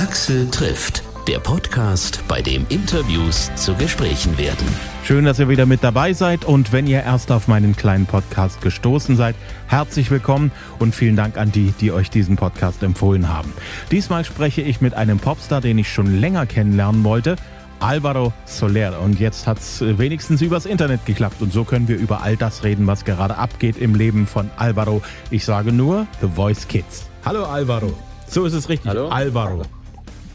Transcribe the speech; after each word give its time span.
Axel 0.00 0.50
trifft, 0.50 1.02
der 1.28 1.40
Podcast, 1.40 2.24
bei 2.26 2.40
dem 2.40 2.64
Interviews 2.70 3.50
zu 3.54 3.74
Gesprächen 3.74 4.38
werden. 4.38 4.66
Schön, 5.04 5.26
dass 5.26 5.38
ihr 5.38 5.50
wieder 5.50 5.66
mit 5.66 5.84
dabei 5.84 6.14
seid 6.14 6.46
und 6.46 6.72
wenn 6.72 6.86
ihr 6.86 7.02
erst 7.02 7.30
auf 7.30 7.48
meinen 7.48 7.76
kleinen 7.76 8.06
Podcast 8.06 8.62
gestoßen 8.62 9.14
seid, 9.16 9.36
herzlich 9.66 10.10
willkommen 10.10 10.52
und 10.78 10.94
vielen 10.94 11.16
Dank 11.16 11.36
an 11.36 11.52
die, 11.52 11.74
die 11.82 11.92
euch 11.92 12.08
diesen 12.08 12.36
Podcast 12.36 12.82
empfohlen 12.82 13.28
haben. 13.28 13.52
Diesmal 13.90 14.24
spreche 14.24 14.62
ich 14.62 14.80
mit 14.80 14.94
einem 14.94 15.18
Popstar, 15.18 15.60
den 15.60 15.76
ich 15.76 15.92
schon 15.92 16.18
länger 16.18 16.46
kennenlernen 16.46 17.04
wollte. 17.04 17.36
Alvaro 17.80 18.32
Soler. 18.46 19.02
Und 19.02 19.20
jetzt 19.20 19.46
hat 19.46 19.58
es 19.58 19.82
wenigstens 19.82 20.40
übers 20.40 20.64
Internet 20.64 21.04
geklappt. 21.04 21.42
Und 21.42 21.52
so 21.52 21.64
können 21.64 21.88
wir 21.88 21.98
über 21.98 22.22
all 22.22 22.38
das 22.38 22.64
reden, 22.64 22.86
was 22.86 23.04
gerade 23.04 23.36
abgeht 23.36 23.76
im 23.76 23.94
Leben 23.94 24.26
von 24.26 24.50
Alvaro. 24.56 25.02
Ich 25.30 25.44
sage 25.44 25.72
nur 25.72 26.06
The 26.22 26.28
Voice 26.28 26.66
Kids. 26.68 27.04
Hallo 27.22 27.44
Alvaro. 27.44 27.92
So 28.26 28.46
ist 28.46 28.54
es 28.54 28.70
richtig. 28.70 28.88
Hallo? 28.88 29.08
Alvaro. 29.08 29.62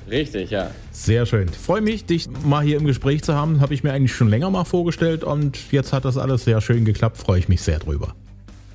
Richtig, 0.09 0.51
ja. 0.51 0.71
Sehr 0.91 1.25
schön. 1.25 1.49
Freue 1.49 1.81
mich, 1.81 2.05
dich 2.05 2.27
mal 2.43 2.63
hier 2.63 2.77
im 2.77 2.85
Gespräch 2.85 3.23
zu 3.23 3.33
haben. 3.33 3.59
Habe 3.59 3.73
ich 3.73 3.83
mir 3.83 3.91
eigentlich 3.91 4.13
schon 4.13 4.29
länger 4.29 4.49
mal 4.49 4.63
vorgestellt 4.63 5.23
und 5.23 5.71
jetzt 5.71 5.93
hat 5.93 6.05
das 6.05 6.17
alles 6.17 6.45
sehr 6.45 6.61
schön 6.61 6.85
geklappt. 6.85 7.17
Freue 7.17 7.39
ich 7.39 7.49
mich 7.49 7.61
sehr 7.61 7.79
drüber. 7.79 8.15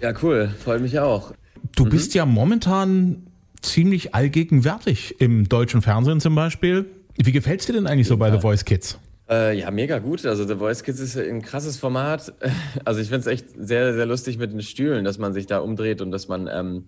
Ja, 0.00 0.12
cool. 0.22 0.52
Freut 0.62 0.80
mich 0.82 0.98
auch. 0.98 1.32
Du 1.76 1.84
mhm. 1.84 1.90
bist 1.90 2.14
ja 2.14 2.26
momentan 2.26 3.26
ziemlich 3.60 4.14
allgegenwärtig 4.14 5.20
im 5.20 5.48
deutschen 5.48 5.82
Fernsehen 5.82 6.20
zum 6.20 6.34
Beispiel. 6.34 6.86
Wie 7.16 7.32
gefällt 7.32 7.60
es 7.60 7.66
dir 7.66 7.74
denn 7.74 7.86
eigentlich 7.86 8.08
so 8.08 8.16
bei 8.16 8.30
The 8.30 8.40
Voice 8.40 8.64
Kids? 8.64 8.98
Äh, 9.28 9.58
ja, 9.58 9.70
mega 9.70 9.98
gut. 9.98 10.24
Also 10.26 10.46
The 10.46 10.56
Voice 10.56 10.82
Kids 10.82 10.98
ist 10.98 11.16
ein 11.16 11.42
krasses 11.42 11.76
Format. 11.76 12.32
Also 12.84 13.00
ich 13.00 13.08
finde 13.08 13.20
es 13.20 13.26
echt 13.26 13.46
sehr, 13.56 13.94
sehr 13.94 14.06
lustig 14.06 14.38
mit 14.38 14.52
den 14.52 14.62
Stühlen, 14.62 15.04
dass 15.04 15.18
man 15.18 15.32
sich 15.32 15.46
da 15.46 15.58
umdreht 15.58 16.00
und 16.00 16.10
dass 16.10 16.28
man, 16.28 16.48
ähm, 16.52 16.86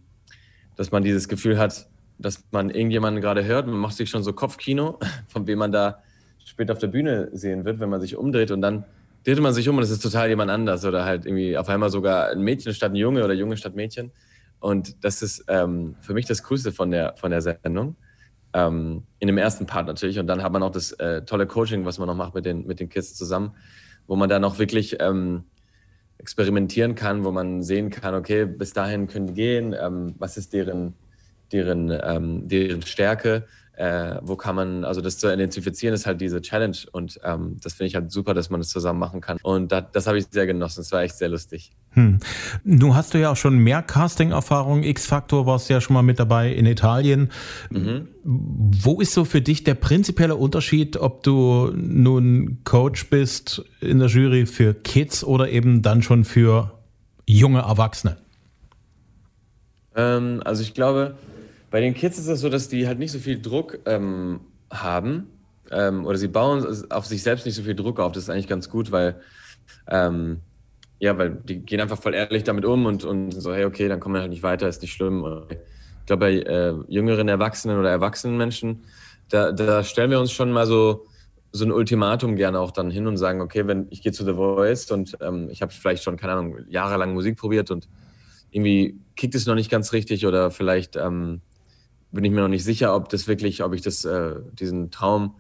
dass 0.77 0.91
man 0.91 1.05
dieses 1.05 1.29
Gefühl 1.29 1.59
hat, 1.59 1.89
dass 2.19 2.45
man 2.51 2.71
irgendjemanden 2.71 3.21
gerade 3.21 3.45
hört. 3.45 3.67
Man 3.67 3.79
macht 3.79 3.97
sich 3.97 4.11
schon 4.11 4.23
so 4.23 4.33
Kopfkino, 4.33 4.99
von 5.29 5.47
wem 5.47 5.59
man 5.59 5.73
da 5.73 6.03
später 6.45 6.73
auf 6.73 6.79
der 6.79 6.89
Bühne 6.89 7.31
sehen 7.33 7.65
wird, 7.65 7.81
wenn 7.81 7.89
man 7.89 8.01
sich 8.01 8.17
umdreht 8.17 8.51
und 8.51 8.63
dann 8.63 8.85
dreht 9.25 9.41
man 9.41 9.55
sich 9.55 9.69
um 9.69 9.77
und 9.77 9.83
es 9.83 9.91
ist 9.91 10.03
total 10.03 10.29
jemand 10.29 10.51
anders 10.51 10.85
oder 10.85 11.05
halt 11.05 11.27
irgendwie 11.27 11.57
auf 11.57 11.69
einmal 11.69 11.91
sogar 11.91 12.31
ein 12.31 12.43
Mädchen 12.43 12.75
statt 12.75 12.93
ein 12.93 12.97
Junge 12.97 13.25
oder 13.25 13.35
Junge 13.35 13.57
statt 13.57 13.75
Mädchen. 13.75 14.11
Und 14.59 15.05
das 15.05 15.23
ist 15.23 15.45
ähm, 15.49 15.97
für 16.01 16.15
mich 16.15 16.27
das 16.27 16.43
Coolste 16.45 16.73
von 16.73 16.91
der, 16.91 17.15
von 17.17 17.31
der 17.31 17.41
Sendung. 17.41 17.97
Ähm, 18.55 19.05
in 19.19 19.27
dem 19.27 19.39
ersten 19.39 19.67
Part 19.67 19.87
natürlich. 19.87 20.19
Und 20.19 20.27
dann 20.27 20.43
hat 20.43 20.53
man 20.53 20.63
auch 20.63 20.71
das 20.71 20.93
äh, 20.93 21.23
tolle 21.25 21.47
Coaching, 21.47 21.85
was 21.85 21.99
man 21.99 22.07
noch 22.07 22.15
macht 22.15 22.35
mit 22.35 22.45
den, 22.45 22.67
mit 22.67 22.81
den 22.81 22.89
Kids 22.89 23.15
zusammen, 23.15 23.53
wo 24.07 24.15
man 24.15 24.29
dann 24.29 24.45
auch 24.45 24.59
wirklich 24.59 24.97
ähm, 25.01 25.45
experimentieren 26.19 26.95
kann, 26.95 27.25
wo 27.25 27.33
man 27.33 27.63
sehen 27.63 27.91
kann, 27.91 28.15
okay, 28.15 28.45
bis 28.45 28.73
dahin 28.73 29.09
können 29.09 29.29
die 29.29 29.35
gehen, 29.35 29.75
ähm, 29.79 30.15
was 30.19 30.37
ist 30.37 30.53
deren, 30.53 30.95
deren, 31.53 31.91
ähm, 32.03 32.49
deren 32.49 32.83
Stärke, 32.83 33.47
äh, 33.75 34.17
wo 34.23 34.37
kann 34.37 34.55
man, 34.55 34.85
also 34.85 35.01
das 35.01 35.19
zu 35.19 35.33
identifizieren, 35.33 35.95
ist 35.95 36.07
halt 36.07 36.21
diese 36.21 36.43
Challenge 36.43 36.77
und 36.93 37.19
ähm, 37.25 37.57
das 37.63 37.75
finde 37.75 37.89
ich 37.89 37.95
halt 37.95 38.13
super, 38.13 38.35
dass 38.35 38.51
man 38.51 38.61
das 38.61 38.69
zusammen 38.69 38.99
machen 38.99 39.21
kann. 39.21 39.39
Und 39.43 39.73
das, 39.73 39.85
das 39.93 40.07
habe 40.07 40.19
ich 40.19 40.27
sehr 40.31 40.47
genossen, 40.47 40.83
es 40.83 40.93
war 40.93 41.03
echt 41.03 41.17
sehr 41.17 41.29
lustig. 41.29 41.73
Hm. 41.91 42.19
Nun 42.65 42.95
hast 42.95 43.15
du 43.15 43.19
ja 43.19 43.33
auch 43.33 43.37
schon 43.37 43.59
mehr 43.59 43.83
Casting-Erfahrung, 43.83 44.83
X-Factor 44.83 45.47
warst 45.47 45.71
ja 45.71 45.81
schon 45.81 45.95
mal 45.95 46.03
mit 46.03 46.19
dabei 46.19 46.53
in 46.53 46.67
Italien. 46.67 47.31
Mhm. 47.71 48.09
Wo 48.25 49.01
ist 49.01 49.15
so 49.15 49.25
für 49.25 49.41
dich 49.41 49.65
der 49.65 49.75
prinzipielle 49.75 50.37
Unterschied, 50.37 50.97
ob 50.97 51.23
du 51.23 51.73
nun 51.75 52.59
Coach 52.65 53.11
bist 53.11 53.65
in 53.81 53.99
der 53.99 54.09
Jury 54.09 54.47
für 54.47 54.75
Kids 54.75 55.25
oder 55.25 55.49
eben 55.49 55.83
dann 55.83 56.03
schon 56.03 56.25
für 56.25 56.79
junge 57.27 57.61
Erwachsene? 57.61 58.17
Ähm, 59.95 60.41
also 60.45 60.63
ich 60.63 60.75
glaube, 60.75 61.17
bei 61.73 61.81
den 61.81 61.95
Kids 61.95 62.19
ist 62.19 62.29
es 62.29 62.41
so, 62.41 62.51
dass 62.51 62.69
die 62.69 62.87
halt 62.87 62.99
nicht 62.99 63.11
so 63.11 63.19
viel 63.19 63.41
Druck 63.41 63.79
ähm, 63.87 64.41
haben 64.71 65.27
ähm, 65.71 66.05
oder 66.05 66.19
sie 66.19 66.29
bauen 66.29 66.65
auf 66.91 67.07
sich 67.07 67.23
selbst 67.23 67.47
nicht 67.47 67.57
so 67.57 67.63
viel 67.63 67.75
Druck 67.75 67.99
auf. 67.99 68.13
Das 68.13 68.25
ist 68.25 68.31
eigentlich 68.31 68.47
ganz 68.47 68.69
gut, 68.69 68.93
weil 68.93 69.21
ähm, 69.89 70.41
ja, 70.99 71.17
weil 71.19 71.31
die 71.31 71.61
gehen 71.61 71.81
einfach 71.81 72.01
voll 72.01 72.15
ehrlich 72.15 72.45
damit 72.45 72.65
um 72.65 72.87
und, 72.87 73.05
und 73.05 73.33
so, 73.33 73.53
hey, 73.53 73.65
okay, 73.65 73.89
dann 73.89 73.99
kommen 73.99 74.15
wir 74.15 74.21
halt 74.21 74.31
nicht 74.31 74.43
weiter, 74.43 74.69
ist 74.69 74.83
nicht 74.83 74.93
schlimm. 74.93 75.25
Ich 75.49 76.07
glaube, 76.07 76.21
bei 76.21 76.33
äh, 76.35 76.75
jüngeren 76.89 77.29
Erwachsenen 77.29 77.79
oder 77.79 77.91
erwachsenen 77.91 78.37
Menschen, 78.37 78.85
da, 79.31 79.51
da 79.51 79.83
stellen 79.83 80.11
wir 80.11 80.21
uns 80.21 80.31
schon 80.31 80.53
mal 80.53 80.67
so, 80.67 81.07
so 81.53 81.65
ein 81.65 81.73
Ultimatum 81.73 82.37
gerne 82.37 82.61
auch 82.61 82.71
dann 82.71 82.91
hin 82.91 83.07
und 83.07 83.17
sagen, 83.17 83.41
okay, 83.41 83.67
wenn 83.67 83.87
ich 83.91 84.03
gehe 84.03 84.13
zu 84.13 84.25
The 84.25 84.35
Voice 84.35 84.91
und 84.91 85.17
ähm, 85.23 85.49
ich 85.51 85.63
habe 85.63 85.73
vielleicht 85.73 86.05
schon, 86.05 86.17
keine 86.17 86.35
Ahnung, 86.35 86.59
jahrelang 86.69 87.15
Musik 87.15 87.39
probiert 87.39 87.71
und 87.71 87.89
irgendwie 88.51 89.01
kickt 89.17 89.35
es 89.35 89.47
noch 89.47 89.55
nicht 89.55 89.71
ganz 89.71 89.93
richtig 89.93 90.27
oder 90.27 90.51
vielleicht 90.51 90.97
ähm, 90.97 91.41
bin 92.13 92.25
ich 92.25 92.31
mir 92.31 92.43
noch 92.43 92.49
nicht 92.49 92.65
sicher, 92.65 92.95
ob 92.95 93.09
das 93.09 93.27
wirklich, 93.27 93.63
ob 93.63 93.73
ich 93.75 93.83
das, 93.83 94.05
äh, 94.05 94.35
diesen 94.53 94.91
Traum 94.91 95.37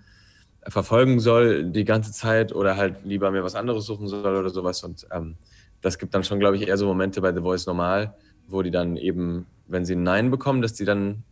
verfolgen 0.66 1.20
soll 1.20 1.64
die 1.64 1.84
ganze 1.84 2.12
Zeit 2.12 2.54
oder 2.54 2.76
halt 2.76 3.04
lieber 3.04 3.30
mir 3.30 3.44
was 3.44 3.54
anderes 3.54 3.84
suchen 3.84 4.08
soll 4.08 4.36
oder 4.36 4.50
sowas. 4.50 4.82
Und 4.84 5.06
ähm, 5.12 5.36
das 5.80 5.98
gibt 5.98 6.14
dann 6.14 6.24
schon, 6.24 6.38
glaube 6.38 6.56
ich, 6.56 6.66
eher 6.68 6.76
so 6.76 6.86
Momente 6.86 7.20
bei 7.20 7.32
The 7.32 7.40
Voice 7.40 7.66
normal, 7.66 8.14
wo 8.48 8.62
die 8.62 8.70
dann 8.70 8.96
eben, 8.96 9.46
wenn 9.66 9.84
sie 9.84 9.94
ein 9.94 10.02
Nein 10.02 10.30
bekommen, 10.30 10.62
dass 10.62 10.74
die 10.74 10.84
dann 10.84 11.24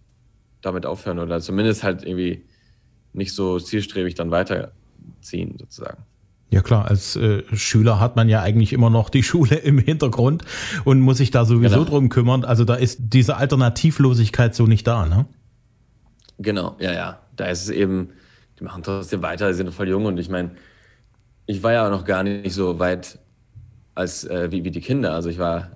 damit 0.60 0.84
aufhören 0.84 1.18
oder 1.18 1.40
zumindest 1.40 1.82
halt 1.82 2.02
irgendwie 2.02 2.44
nicht 3.12 3.34
so 3.34 3.58
zielstrebig 3.58 4.14
dann 4.14 4.30
weiterziehen, 4.30 5.56
sozusagen. 5.58 6.04
Ja 6.50 6.62
klar, 6.62 6.86
als 6.86 7.14
äh, 7.14 7.44
Schüler 7.54 8.00
hat 8.00 8.16
man 8.16 8.28
ja 8.28 8.42
eigentlich 8.42 8.72
immer 8.72 8.90
noch 8.90 9.08
die 9.08 9.22
Schule 9.22 9.56
im 9.56 9.78
Hintergrund 9.78 10.44
und 10.84 11.00
muss 11.00 11.18
sich 11.18 11.30
da 11.30 11.44
sowieso 11.44 11.78
genau. 11.78 11.88
drum 11.88 12.08
kümmern. 12.08 12.44
Also 12.44 12.64
da 12.64 12.74
ist 12.74 12.98
diese 13.00 13.36
Alternativlosigkeit 13.36 14.54
so 14.54 14.66
nicht 14.66 14.86
da, 14.86 15.06
ne? 15.06 15.26
Genau, 16.38 16.76
ja, 16.80 16.92
ja. 16.92 17.20
Da 17.36 17.46
ist 17.46 17.62
es 17.62 17.70
eben, 17.70 18.10
die 18.58 18.64
machen 18.64 18.82
trotzdem 18.82 19.22
weiter, 19.22 19.48
die 19.48 19.54
sind 19.54 19.72
voll 19.72 19.88
jung 19.88 20.06
und 20.06 20.18
ich 20.18 20.28
meine, 20.28 20.50
ich 21.46 21.62
war 21.62 21.72
ja 21.72 21.88
noch 21.88 22.04
gar 22.04 22.22
nicht 22.22 22.52
so 22.52 22.78
weit 22.78 23.18
als 23.94 24.24
äh, 24.24 24.50
wie, 24.50 24.64
wie 24.64 24.70
die 24.70 24.80
Kinder. 24.80 25.14
Also 25.14 25.28
ich 25.28 25.38
war, 25.38 25.70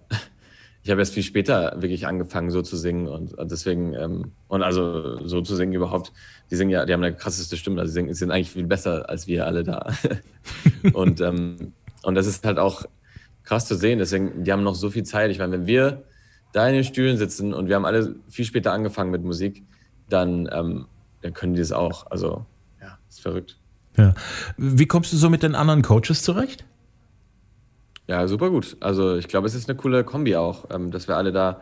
ich 0.84 0.90
habe 0.90 1.00
erst 1.00 1.14
viel 1.14 1.22
später 1.22 1.72
wirklich 1.80 2.06
angefangen, 2.06 2.50
so 2.50 2.60
zu 2.60 2.76
singen 2.76 3.08
und, 3.08 3.34
deswegen, 3.50 3.94
ähm, 3.94 4.32
und 4.48 4.62
also 4.62 5.26
so 5.26 5.40
zu 5.40 5.56
singen 5.56 5.72
überhaupt, 5.72 6.12
die 6.50 6.56
singen 6.56 6.70
ja, 6.70 6.84
die 6.84 6.92
haben 6.92 7.02
eine 7.02 7.16
krasseste 7.16 7.56
Stimme, 7.56 7.80
also 7.80 7.90
sie 7.90 7.94
singen, 7.94 8.12
sind 8.12 8.30
eigentlich 8.30 8.50
viel 8.50 8.66
besser 8.66 9.08
als 9.08 9.26
wir 9.26 9.46
alle 9.46 9.64
da. 9.64 9.94
und, 10.92 11.22
ähm, 11.22 11.72
und 12.02 12.14
das 12.14 12.26
ist 12.26 12.44
halt 12.44 12.58
auch 12.58 12.84
krass 13.44 13.66
zu 13.66 13.76
sehen, 13.76 13.98
deswegen, 13.98 14.44
die 14.44 14.52
haben 14.52 14.62
noch 14.62 14.74
so 14.74 14.90
viel 14.90 15.04
Zeit. 15.04 15.30
Ich 15.30 15.38
meine, 15.38 15.52
wenn 15.52 15.66
wir 15.66 16.04
da 16.52 16.68
in 16.68 16.74
den 16.74 16.84
Stühlen 16.84 17.16
sitzen 17.16 17.54
und 17.54 17.68
wir 17.68 17.76
haben 17.76 17.86
alle 17.86 18.16
viel 18.28 18.44
später 18.44 18.72
angefangen 18.72 19.10
mit 19.10 19.24
Musik, 19.24 19.62
dann, 20.10 20.50
ähm, 20.52 20.84
dann 21.22 21.32
können 21.32 21.54
die 21.54 21.62
es 21.62 21.72
auch. 21.72 22.10
Also, 22.10 22.44
ja, 22.82 22.98
ist 23.08 23.22
verrückt. 23.22 23.58
Ja. 23.96 24.14
Wie 24.58 24.86
kommst 24.86 25.14
du 25.14 25.16
so 25.16 25.30
mit 25.30 25.42
den 25.42 25.54
anderen 25.54 25.80
Coaches 25.80 26.22
zurecht? 26.22 26.66
Ja, 28.06 28.28
super 28.28 28.50
gut. 28.50 28.76
Also 28.80 29.16
ich 29.16 29.28
glaube, 29.28 29.46
es 29.46 29.54
ist 29.54 29.68
eine 29.68 29.76
coole 29.76 30.04
Kombi 30.04 30.36
auch, 30.36 30.66
ähm, 30.70 30.90
dass 30.90 31.08
wir 31.08 31.16
alle 31.16 31.32
da, 31.32 31.60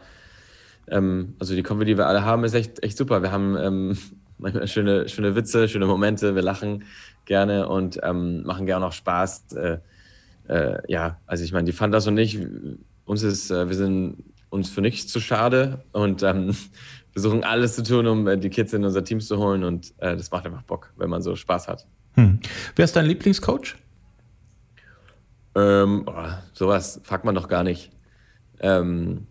ähm, 0.88 1.34
also 1.38 1.54
die 1.54 1.62
Kombi, 1.62 1.84
die 1.84 1.96
wir 1.96 2.06
alle 2.06 2.24
haben, 2.24 2.44
ist 2.44 2.54
echt, 2.54 2.82
echt 2.82 2.96
super. 2.96 3.22
Wir 3.22 3.30
haben 3.30 3.56
ähm, 3.56 3.98
manchmal 4.38 4.66
schöne, 4.66 5.08
schöne 5.08 5.36
Witze, 5.36 5.68
schöne 5.68 5.86
Momente, 5.86 6.34
wir 6.34 6.42
lachen 6.42 6.84
gerne 7.24 7.68
und 7.68 8.00
ähm, 8.02 8.42
machen 8.42 8.66
gerne 8.66 8.86
auch 8.86 8.92
Spaß. 8.92 9.52
Äh, 9.52 9.78
äh, 10.48 10.78
ja, 10.88 11.20
also 11.26 11.44
ich 11.44 11.52
meine, 11.52 11.66
die 11.66 11.72
Fantas 11.72 12.06
und 12.08 12.18
ich, 12.18 12.38
uns 13.04 13.22
ist, 13.22 13.50
äh, 13.50 13.68
wir 13.68 13.76
sind 13.76 14.24
uns 14.50 14.68
für 14.68 14.80
nichts 14.80 15.10
zu 15.10 15.20
schade 15.20 15.84
und 15.92 16.22
ähm, 16.22 16.54
versuchen 17.12 17.44
alles 17.44 17.76
zu 17.76 17.84
tun, 17.84 18.06
um 18.06 18.26
äh, 18.26 18.36
die 18.36 18.50
Kids 18.50 18.72
in 18.72 18.84
unser 18.84 19.04
Team 19.04 19.20
zu 19.20 19.38
holen 19.38 19.62
und 19.62 19.94
äh, 19.98 20.16
das 20.16 20.30
macht 20.30 20.44
einfach 20.44 20.62
Bock, 20.62 20.92
wenn 20.96 21.08
man 21.08 21.22
so 21.22 21.36
Spaß 21.36 21.68
hat. 21.68 21.86
Hm. 22.14 22.40
Wer 22.74 22.84
ist 22.84 22.96
dein 22.96 23.06
Lieblingscoach? 23.06 23.76
Ähm, 25.54 26.04
oh, 26.06 26.12
sowas 26.52 27.00
fragt 27.04 27.24
man 27.24 27.34
doch 27.34 27.48
gar 27.48 27.62
nicht. 27.62 27.90
Ähm, 28.60 29.26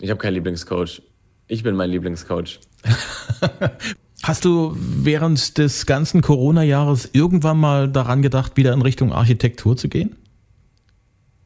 ich 0.00 0.10
habe 0.10 0.18
keinen 0.18 0.34
Lieblingscoach. 0.34 1.02
Ich 1.46 1.62
bin 1.62 1.76
mein 1.76 1.90
Lieblingscoach. 1.90 2.60
Hast 4.22 4.44
du 4.44 4.74
während 4.76 5.58
des 5.58 5.86
ganzen 5.86 6.22
Corona-Jahres 6.22 7.10
irgendwann 7.12 7.58
mal 7.58 7.88
daran 7.88 8.20
gedacht, 8.20 8.56
wieder 8.56 8.72
in 8.72 8.82
Richtung 8.82 9.12
Architektur 9.12 9.76
zu 9.76 9.88
gehen? 9.88 10.16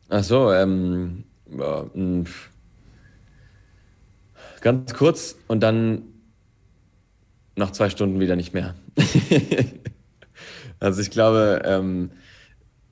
Ach 0.09 0.25
so, 0.25 0.53
ähm, 0.53 1.25
ja, 1.57 1.85
hm. 1.93 2.25
ganz 4.61 4.95
kurz 4.95 5.37
und 5.49 5.61
dann 5.61 6.03
nach 7.57 7.71
zwei 7.73 7.91
Stunden 7.91 8.21
wieder 8.21 8.37
nicht 8.37 8.55
mehr. 8.55 8.75
also 10.81 11.01
ich 11.03 11.11
glaube, 11.11 11.63
ähm, 11.65 12.11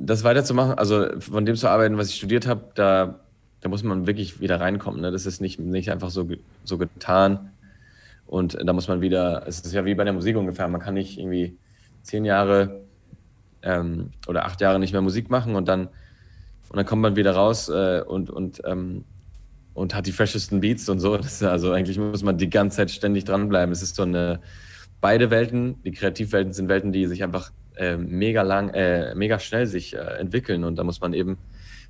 das 0.00 0.24
weiterzumachen, 0.24 0.74
also 0.74 1.06
von 1.20 1.44
dem 1.44 1.56
zu 1.56 1.68
arbeiten, 1.68 1.98
was 1.98 2.08
ich 2.08 2.16
studiert 2.16 2.46
habe, 2.46 2.64
da, 2.74 3.20
da 3.60 3.68
muss 3.68 3.82
man 3.82 4.06
wirklich 4.06 4.40
wieder 4.40 4.58
reinkommen. 4.58 5.02
Ne? 5.02 5.10
Das 5.10 5.26
ist 5.26 5.40
nicht, 5.40 5.60
nicht 5.60 5.90
einfach 5.90 6.10
so, 6.10 6.26
so 6.64 6.78
getan. 6.78 7.50
Und 8.26 8.56
da 8.64 8.72
muss 8.72 8.88
man 8.88 9.02
wieder, 9.02 9.46
es 9.46 9.60
ist 9.60 9.74
ja 9.74 9.84
wie 9.84 9.94
bei 9.94 10.04
der 10.04 10.14
Musik 10.14 10.36
ungefähr, 10.36 10.68
man 10.68 10.80
kann 10.80 10.94
nicht 10.94 11.18
irgendwie 11.18 11.58
zehn 12.02 12.24
Jahre 12.24 12.80
ähm, 13.62 14.12
oder 14.26 14.46
acht 14.46 14.60
Jahre 14.62 14.78
nicht 14.78 14.92
mehr 14.92 15.02
Musik 15.02 15.28
machen 15.28 15.54
und 15.54 15.68
dann, 15.68 15.88
und 16.68 16.76
dann 16.76 16.86
kommt 16.86 17.02
man 17.02 17.16
wieder 17.16 17.32
raus 17.32 17.68
äh, 17.68 18.02
und, 18.06 18.30
und, 18.30 18.62
ähm, 18.64 19.04
und 19.74 19.94
hat 19.94 20.06
die 20.06 20.12
freshesten 20.12 20.60
Beats 20.60 20.88
und 20.88 21.00
so. 21.00 21.18
Also 21.42 21.72
eigentlich 21.72 21.98
muss 21.98 22.22
man 22.22 22.38
die 22.38 22.48
ganze 22.48 22.78
Zeit 22.78 22.90
ständig 22.90 23.24
dranbleiben. 23.24 23.72
Es 23.72 23.82
ist 23.82 23.96
so 23.96 24.04
eine, 24.04 24.40
beide 25.02 25.30
Welten, 25.30 25.82
die 25.82 25.92
Kreativwelten 25.92 26.54
sind 26.54 26.68
Welten, 26.68 26.92
die 26.92 27.06
sich 27.06 27.22
einfach 27.22 27.50
äh, 27.76 27.96
mega 27.96 28.42
lang, 28.42 28.70
äh, 28.70 29.14
mega 29.14 29.38
schnell 29.38 29.66
sich 29.66 29.94
äh, 29.94 29.98
entwickeln 29.98 30.64
und 30.64 30.76
da 30.76 30.84
muss 30.84 31.00
man 31.00 31.12
eben 31.12 31.38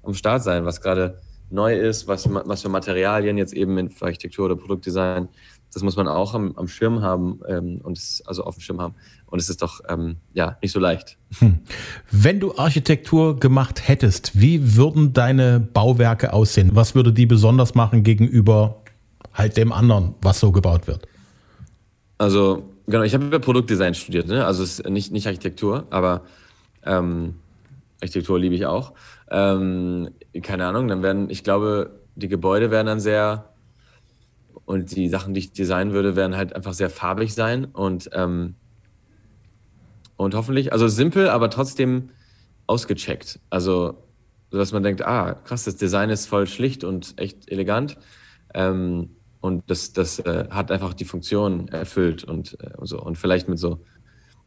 am 0.03 0.15
Start 0.15 0.43
sein, 0.43 0.65
was 0.65 0.81
gerade 0.81 1.19
neu 1.51 1.75
ist, 1.75 2.07
was, 2.07 2.29
was 2.33 2.63
für 2.63 2.69
Materialien 2.69 3.37
jetzt 3.37 3.53
eben 3.53 3.77
in 3.79 3.91
Architektur 4.01 4.47
oder 4.47 4.57
Produktdesign, 4.57 5.29
das 5.73 5.83
muss 5.83 5.97
man 5.97 6.09
auch 6.09 6.35
am, 6.35 6.55
am 6.57 6.69
Schirm 6.69 7.03
haben 7.03 7.41
ähm, 7.49 7.81
und 7.83 7.99
es, 7.99 8.23
also 8.27 8.45
auf 8.45 8.57
dem 8.57 8.61
Schirm 8.61 8.81
haben. 8.81 8.95
Und 9.27 9.41
es 9.41 9.49
ist 9.49 9.63
doch 9.63 9.81
ähm, 9.89 10.17
ja 10.33 10.57
nicht 10.63 10.73
so 10.73 10.81
leicht. 10.81 11.17
Hm. 11.39 11.61
Wenn 12.11 12.41
du 12.41 12.57
Architektur 12.57 13.39
gemacht 13.39 13.87
hättest, 13.89 14.41
wie 14.41 14.77
würden 14.77 15.13
deine 15.13 15.61
Bauwerke 15.61 16.33
aussehen? 16.33 16.71
Was 16.75 16.95
würde 16.95 17.13
die 17.13 17.27
besonders 17.27 17.75
machen 17.75 18.03
gegenüber 18.03 18.83
halt 19.33 19.57
dem 19.57 19.73
anderen, 19.73 20.15
was 20.23 20.41
so 20.41 20.51
gebaut 20.51 20.89
wird? 20.89 21.07
Also 22.19 22.65
genau, 22.91 23.03
ich 23.03 23.15
habe 23.15 23.29
ja 23.31 23.39
Produktdesign 23.39 23.95
studiert, 23.95 24.27
ne? 24.27 24.45
also 24.45 24.65
nicht, 24.89 25.13
nicht 25.13 25.27
Architektur, 25.27 25.87
aber 25.91 26.23
ähm, 26.85 27.37
Architektur 28.01 28.39
liebe 28.39 28.55
ich 28.55 28.67
auch. 28.67 28.93
Ähm, 29.31 30.11
keine 30.43 30.67
Ahnung, 30.67 30.89
dann 30.89 31.03
werden, 31.03 31.31
ich 31.31 31.45
glaube, 31.45 32.01
die 32.17 32.29
Gebäude 32.29 32.71
werden 32.71 32.87
dann 32.87 33.01
sehr 33.01 33.51
und 34.65 34.95
die 34.95 35.09
Sachen, 35.09 35.35
die 35.35 35.41
ich 35.41 35.53
designen 35.53 35.93
würde, 35.93 36.17
werden 36.17 36.37
halt 36.37 36.55
einfach 36.55 36.75
sehr 36.75 36.91
farbig 36.91 37.35
sein 37.35 37.65
und, 37.65 38.11
ähm, 38.13 38.55
und 40.17 40.35
hoffentlich, 40.35 40.73
also 40.73 40.87
simpel, 40.87 41.29
aber 41.29 41.51
trotzdem 41.51 42.11
ausgecheckt. 42.67 43.41
Also, 43.51 44.05
dass 44.51 44.73
man 44.73 44.83
denkt, 44.83 45.03
ah, 45.03 45.35
krass, 45.35 45.65
das 45.65 45.77
Design 45.77 46.11
ist 46.11 46.27
voll 46.27 46.47
schlicht 46.47 46.85
und 46.85 47.15
echt 47.17 47.51
elegant. 47.51 47.99
Ähm, 48.55 49.17
und 49.41 49.69
das, 49.69 49.93
das 49.93 50.19
äh, 50.21 50.47
hat 50.51 50.71
einfach 50.71 50.95
die 50.95 51.05
Funktion 51.05 51.69
erfüllt 51.69 52.25
und, 52.25 52.59
äh, 52.61 52.77
und 52.77 52.87
so. 52.87 53.01
Und 53.01 53.17
vielleicht 53.17 53.49
mit 53.49 53.59
so 53.59 53.81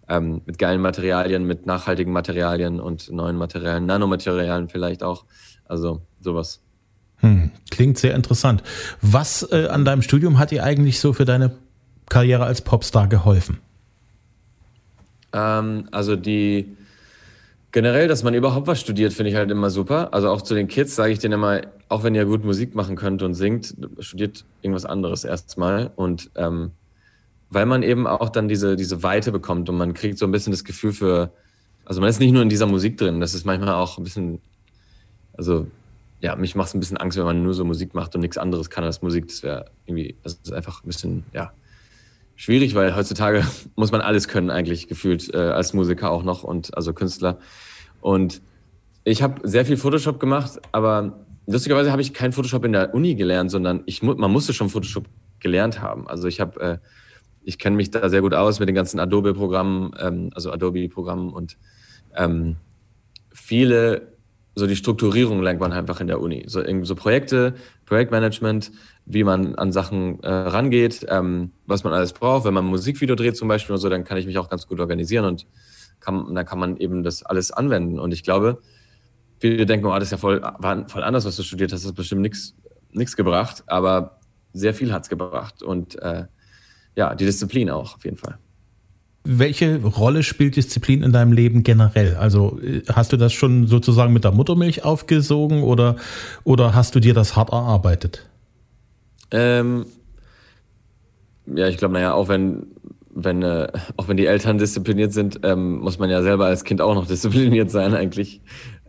ähm, 0.07 0.41
mit 0.45 0.57
geilen 0.57 0.81
Materialien, 0.81 1.45
mit 1.45 1.65
nachhaltigen 1.65 2.11
Materialien 2.11 2.79
und 2.79 3.11
neuen 3.11 3.37
Materialien, 3.37 3.85
Nanomaterialien 3.85 4.69
vielleicht 4.69 5.03
auch. 5.03 5.25
Also 5.65 6.01
sowas. 6.19 6.61
Hm, 7.17 7.51
klingt 7.71 7.97
sehr 7.97 8.13
interessant. 8.15 8.63
Was 9.01 9.47
äh, 9.51 9.67
an 9.67 9.85
deinem 9.85 10.01
Studium 10.01 10.39
hat 10.39 10.51
dir 10.51 10.63
eigentlich 10.63 10.99
so 10.99 11.13
für 11.13 11.25
deine 11.25 11.51
Karriere 12.09 12.43
als 12.43 12.61
Popstar 12.61 13.07
geholfen? 13.07 13.59
Ähm, 15.31 15.87
also 15.91 16.15
die 16.15 16.75
generell, 17.71 18.07
dass 18.07 18.23
man 18.23 18.33
überhaupt 18.33 18.67
was 18.67 18.79
studiert, 18.81 19.13
finde 19.13 19.31
ich 19.31 19.35
halt 19.35 19.49
immer 19.49 19.69
super. 19.69 20.13
Also 20.13 20.29
auch 20.29 20.41
zu 20.41 20.53
den 20.53 20.67
Kids 20.67 20.95
sage 20.95 21.13
ich 21.13 21.19
denen 21.19 21.35
immer, 21.35 21.61
auch 21.93 22.03
wenn 22.03 22.15
ihr 22.15 22.25
gut 22.25 22.43
Musik 22.43 22.73
machen 22.73 22.95
könnt 22.95 23.21
und 23.21 23.35
singt, 23.35 23.75
studiert 23.99 24.45
irgendwas 24.61 24.85
anderes 24.85 25.23
erstmal. 25.23 25.91
Und 25.95 26.31
ähm, 26.35 26.71
weil 27.51 27.67
man 27.67 27.83
eben 27.83 28.07
auch 28.07 28.29
dann 28.29 28.47
diese, 28.47 28.75
diese 28.75 29.03
Weite 29.03 29.31
bekommt 29.31 29.69
und 29.69 29.77
man 29.77 29.93
kriegt 29.93 30.17
so 30.17 30.25
ein 30.25 30.31
bisschen 30.31 30.51
das 30.51 30.63
Gefühl 30.63 30.91
für, 30.91 31.31
also 31.85 32.01
man 32.01 32.09
ist 32.09 32.19
nicht 32.19 32.31
nur 32.31 32.41
in 32.41 32.49
dieser 32.49 32.65
Musik 32.65 32.97
drin, 32.97 33.19
das 33.19 33.35
ist 33.35 33.45
manchmal 33.45 33.75
auch 33.75 33.99
ein 33.99 34.03
bisschen, 34.03 34.41
also 35.37 35.67
ja, 36.19 36.35
mich 36.35 36.55
macht 36.55 36.69
es 36.69 36.73
ein 36.73 36.79
bisschen 36.79 36.97
Angst, 36.97 37.17
wenn 37.17 37.25
man 37.25 37.43
nur 37.43 37.53
so 37.53 37.63
Musik 37.63 37.93
macht 37.93 38.15
und 38.15 38.21
nichts 38.21 38.39
anderes 38.39 38.71
kann 38.71 38.83
als 38.83 39.01
Musik. 39.01 39.27
Das 39.27 39.43
wäre 39.43 39.65
irgendwie, 39.85 40.15
das 40.23 40.39
ist 40.41 40.53
einfach 40.53 40.83
ein 40.83 40.87
bisschen, 40.87 41.25
ja, 41.31 41.51
schwierig, 42.35 42.73
weil 42.73 42.95
heutzutage 42.95 43.45
muss 43.75 43.91
man 43.91 44.01
alles 44.01 44.27
können 44.27 44.49
eigentlich 44.49 44.87
gefühlt 44.87 45.31
äh, 45.33 45.37
als 45.37 45.73
Musiker 45.73 46.09
auch 46.09 46.23
noch 46.23 46.43
und 46.43 46.75
also 46.75 46.93
Künstler. 46.93 47.37
Und 48.01 48.41
ich 49.03 49.21
habe 49.21 49.47
sehr 49.47 49.65
viel 49.65 49.77
Photoshop 49.77 50.19
gemacht, 50.19 50.59
aber 50.71 51.19
lustigerweise 51.45 51.91
habe 51.91 52.01
ich 52.01 52.13
kein 52.13 52.31
Photoshop 52.31 52.65
in 52.65 52.73
der 52.73 52.93
Uni 52.93 53.15
gelernt, 53.15 53.51
sondern 53.51 53.83
ich, 53.85 54.01
man 54.03 54.31
musste 54.31 54.53
schon 54.53 54.69
Photoshop 54.69 55.05
gelernt 55.39 55.81
haben. 55.81 56.07
Also 56.07 56.27
ich 56.27 56.39
habe 56.39 56.59
äh, 56.61 56.77
ich 57.43 57.59
kenne 57.59 57.75
mich 57.75 57.91
da 57.91 58.09
sehr 58.09 58.21
gut 58.21 58.33
aus 58.33 58.59
mit 58.59 58.67
den 58.67 58.75
ganzen 58.75 58.99
Adobe-Programmen, 58.99 59.91
ähm, 59.99 60.29
also 60.33 60.51
Adobe-Programmen 60.51 61.31
und 61.31 61.57
ähm, 62.15 62.55
viele, 63.33 64.13
so 64.55 64.67
die 64.67 64.75
Strukturierung 64.75 65.41
lernt 65.41 65.59
man 65.59 65.73
einfach 65.73 65.99
in 65.99 66.07
der 66.07 66.21
Uni. 66.21 66.43
So, 66.47 66.61
so 66.83 66.95
Projekte, 66.95 67.55
Projektmanagement, 67.85 68.71
wie 69.05 69.23
man 69.23 69.55
an 69.55 69.71
Sachen 69.71 70.21
äh, 70.21 70.29
rangeht, 70.31 71.05
ähm, 71.09 71.51
was 71.65 71.83
man 71.83 71.93
alles 71.93 72.13
braucht. 72.13 72.45
Wenn 72.45 72.53
man 72.53 72.65
ein 72.65 72.69
Musikvideo 72.69 73.15
dreht 73.15 73.35
zum 73.35 73.47
Beispiel 73.47 73.73
und 73.73 73.81
so, 73.81 73.89
dann 73.89 74.03
kann 74.03 74.17
ich 74.17 74.25
mich 74.25 74.37
auch 74.37 74.49
ganz 74.49 74.67
gut 74.67 74.79
organisieren 74.79 75.25
und 75.25 75.45
kann, 75.99 76.33
dann 76.33 76.45
kann 76.45 76.59
man 76.59 76.77
eben 76.77 77.03
das 77.03 77.23
alles 77.23 77.51
anwenden. 77.51 77.99
Und 77.99 78.13
ich 78.13 78.23
glaube, 78.23 78.61
viele 79.43 79.65
denken, 79.65 79.85
oh, 79.87 79.93
das 79.95 80.03
ist 80.05 80.11
ja 80.11 80.17
voll, 80.17 80.41
war 80.41 80.87
voll 80.87 81.03
anders, 81.03 81.25
was 81.25 81.35
du 81.35 81.43
studiert 81.43 81.73
hast, 81.73 81.83
das 81.83 81.89
hat 81.89 81.97
bestimmt 81.97 82.21
nichts 82.93 83.17
gebracht, 83.17 83.61
aber 83.67 84.19
sehr 84.53 84.73
viel 84.73 84.93
hat 84.93 85.03
es 85.03 85.09
gebracht. 85.09 85.61
Und 85.61 86.01
äh, 86.01 86.27
ja, 86.95 87.13
die 87.13 87.25
Disziplin 87.25 87.69
auch 87.69 87.95
auf 87.95 88.05
jeden 88.05 88.15
Fall. 88.15 88.37
Welche 89.25 89.81
Rolle 89.83 90.23
spielt 90.23 90.55
Disziplin 90.55 91.03
in 91.03 91.11
deinem 91.11 91.33
Leben 91.33 91.63
generell? 91.63 92.15
Also 92.15 92.57
äh, 92.61 92.83
hast 92.93 93.11
du 93.11 93.17
das 93.17 93.33
schon 93.33 93.67
sozusagen 93.67 94.13
mit 94.13 94.23
der 94.23 94.31
Muttermilch 94.31 94.85
aufgesogen 94.85 95.63
oder, 95.63 95.97
oder 96.45 96.73
hast 96.73 96.95
du 96.95 97.01
dir 97.01 97.13
das 97.13 97.35
hart 97.35 97.51
erarbeitet? 97.51 98.25
Ähm, 99.31 99.85
ja, 101.47 101.67
ich 101.67 101.75
glaube, 101.75 101.95
naja, 101.95 102.13
auch 102.13 102.29
wenn, 102.29 102.67
wenn, 103.13 103.41
äh, 103.41 103.67
auch 103.97 104.07
wenn 104.07 104.15
die 104.15 104.25
Eltern 104.25 104.57
diszipliniert 104.57 105.11
sind, 105.11 105.41
ähm, 105.43 105.79
muss 105.79 105.99
man 105.99 106.09
ja 106.09 106.21
selber 106.21 106.45
als 106.45 106.63
Kind 106.63 106.79
auch 106.79 106.95
noch 106.95 107.07
diszipliniert 107.13 107.71
sein 107.71 107.93
eigentlich. 107.93 108.39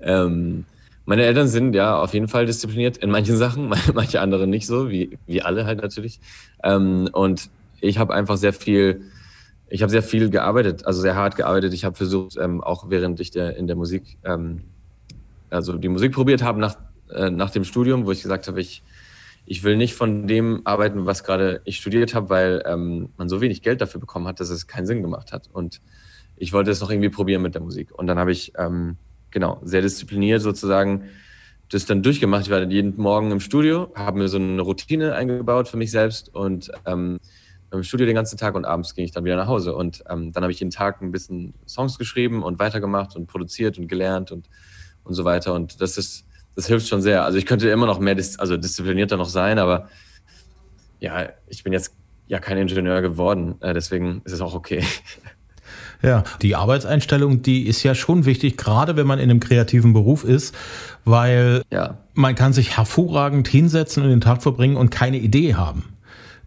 Ähm, 0.05 0.65
meine 1.07 1.25
Eltern 1.25 1.49
sind 1.49 1.75
ja 1.75 1.99
auf 1.99 2.15
jeden 2.15 2.29
Fall 2.29 2.47
diszipliniert 2.47 2.97
in 2.99 3.11
manchen 3.11 3.37
Sachen, 3.37 3.69
manche 3.95 4.21
andere 4.21 4.47
nicht 4.47 4.67
so, 4.67 4.91
wie, 4.91 5.19
wie 5.27 5.43
alle 5.43 5.67
halt 5.67 5.83
natürlich. 5.83 6.21
Ähm, 6.63 7.09
und 7.13 7.51
ich 7.81 7.99
habe 7.99 8.15
einfach 8.15 8.37
sehr 8.37 8.53
viel, 8.53 9.03
ich 9.69 9.83
habe 9.83 9.91
sehr 9.91 10.03
viel 10.03 10.31
gearbeitet, 10.31 10.87
also 10.87 11.01
sehr 11.01 11.15
hart 11.15 11.37
gearbeitet. 11.37 11.75
Ich 11.75 11.85
habe 11.85 11.97
versucht, 11.97 12.37
ähm, 12.39 12.63
auch 12.63 12.89
während 12.89 13.21
ich 13.21 13.31
der, 13.31 13.57
in 13.57 13.67
der 13.67 13.77
Musik, 13.77 14.19
ähm, 14.25 14.63
also 15.51 15.77
die 15.77 15.89
Musik 15.89 16.13
probiert 16.13 16.43
habe 16.43 16.61
nach, 16.61 16.77
äh, 17.11 17.31
nach 17.31 17.51
dem 17.51 17.65
Studium, 17.65 18.07
wo 18.07 18.13
ich 18.13 18.23
gesagt 18.23 18.49
habe, 18.49 18.61
ich, 18.61 18.83
ich 19.47 19.63
will 19.63 19.77
nicht 19.77 19.95
von 19.95 20.27
dem 20.27 20.63
arbeiten, 20.65 21.05
was 21.05 21.23
gerade 21.23 21.61
ich 21.65 21.77
studiert 21.77 22.15
habe, 22.15 22.31
weil 22.31 22.63
ähm, 22.67 23.11
man 23.19 23.29
so 23.29 23.43
wenig 23.43 23.61
Geld 23.61 23.83
dafür 23.83 24.01
bekommen 24.01 24.27
hat, 24.27 24.41
dass 24.41 24.49
es 24.49 24.67
keinen 24.67 24.87
Sinn 24.87 25.03
gemacht 25.03 25.33
hat. 25.33 25.51
Und 25.53 25.83
ich 26.37 26.55
wollte 26.55 26.71
es 26.71 26.81
noch 26.81 26.91
irgendwie 26.91 27.11
probieren 27.11 27.43
mit 27.43 27.55
der 27.55 27.63
Musik. 27.63 27.93
Und 27.93 28.07
dann 28.07 28.19
habe 28.19 28.33
ich, 28.33 28.55
ähm, 28.57 28.97
genau, 29.35 29.61
sehr 29.63 29.83
diszipliniert 29.83 30.41
sozusagen 30.41 31.11
das 31.69 31.85
dann 31.85 32.03
durchgemacht. 32.03 32.45
Ich 32.45 32.51
war 32.51 32.63
jeden 32.63 32.97
Morgen 32.97 33.31
im 33.31 33.41
Studio, 33.41 33.93
habe 33.95 34.19
mir 34.19 34.29
so 34.29 34.39
eine 34.39 34.63
Routine 34.63 35.15
eingebaut 35.15 35.69
für 35.69 35.77
mich 35.77 35.91
selbst 35.91 36.35
und 36.35 36.71
ähm, 36.87 37.19
im 37.71 37.83
Studio 37.83 38.07
den 38.07 38.15
ganzen 38.15 38.39
Tag 38.39 38.55
und 38.55 38.65
abends 38.65 38.95
ging 38.95 39.05
ich 39.05 39.11
dann 39.11 39.25
wieder 39.25 39.37
nach 39.37 39.49
Hause. 39.49 39.75
Und 39.75 40.05
ähm, 40.09 40.33
dann 40.33 40.45
habe 40.45 40.53
ich 40.53 40.61
jeden 40.61 40.71
Tag 40.71 41.03
ein 41.03 41.11
bisschen 41.11 41.55
Songs 41.67 41.99
geschrieben 41.99 42.43
und 42.43 42.61
weitergemacht 42.61 43.17
und 43.17 43.27
produziert 43.27 43.79
und 43.79 43.89
gelernt 43.89 44.31
und, 44.31 44.49
und 45.03 45.15
so 45.15 45.25
weiter. 45.25 45.53
Und 45.55 45.81
das 45.81 45.99
ist, 45.99 46.25
das 46.55 46.69
hilft 46.69 46.87
schon 46.87 47.03
sehr. 47.03 47.25
Also 47.25 47.37
ich 47.37 47.47
könnte 47.47 47.69
immer 47.69 47.87
noch 47.87 47.99
mehr, 47.99 48.15
dis 48.15 48.39
also 48.39 48.57
disziplinierter 48.57 49.17
noch 49.17 49.29
sein, 49.29 49.59
aber 49.59 49.89
ja, 51.01 51.31
ich 51.49 51.65
bin 51.65 51.73
jetzt 51.73 51.97
ja 52.29 52.39
kein 52.39 52.59
Ingenieur 52.59 53.03
geworden. 53.03 53.57
Äh, 53.61 53.75
deswegen 53.75 54.23
ist 54.25 54.33
es 54.33 54.41
auch 54.41 54.55
okay. 54.55 54.85
Ja, 56.05 56.23
die 56.43 56.55
Arbeitseinstellung, 56.55 57.41
die 57.41 57.67
ist 57.67 57.83
ja 57.83 57.95
schon 57.95 58.27
wichtig, 58.27 58.59
gerade 58.59 58.95
wenn 58.97 59.07
man 59.07 59.19
in 59.19 59.31
einem 59.31 59.41
kreativen 59.41 59.95
Beruf 59.95 60.23
ist, 60.23 60.55
weil 61.07 61.63
ja. 61.73 61.97
man 62.13 62.35
kann 62.35 62.53
sich 62.53 62.77
hervorragend 62.77 63.49
hinsetzen 63.49 64.03
und 64.03 64.11
den 64.11 64.21
Tag 64.21 64.43
verbringen 64.43 64.77
und 64.77 64.91
keine 64.91 65.17
Idee 65.17 65.55
haben. 65.55 65.85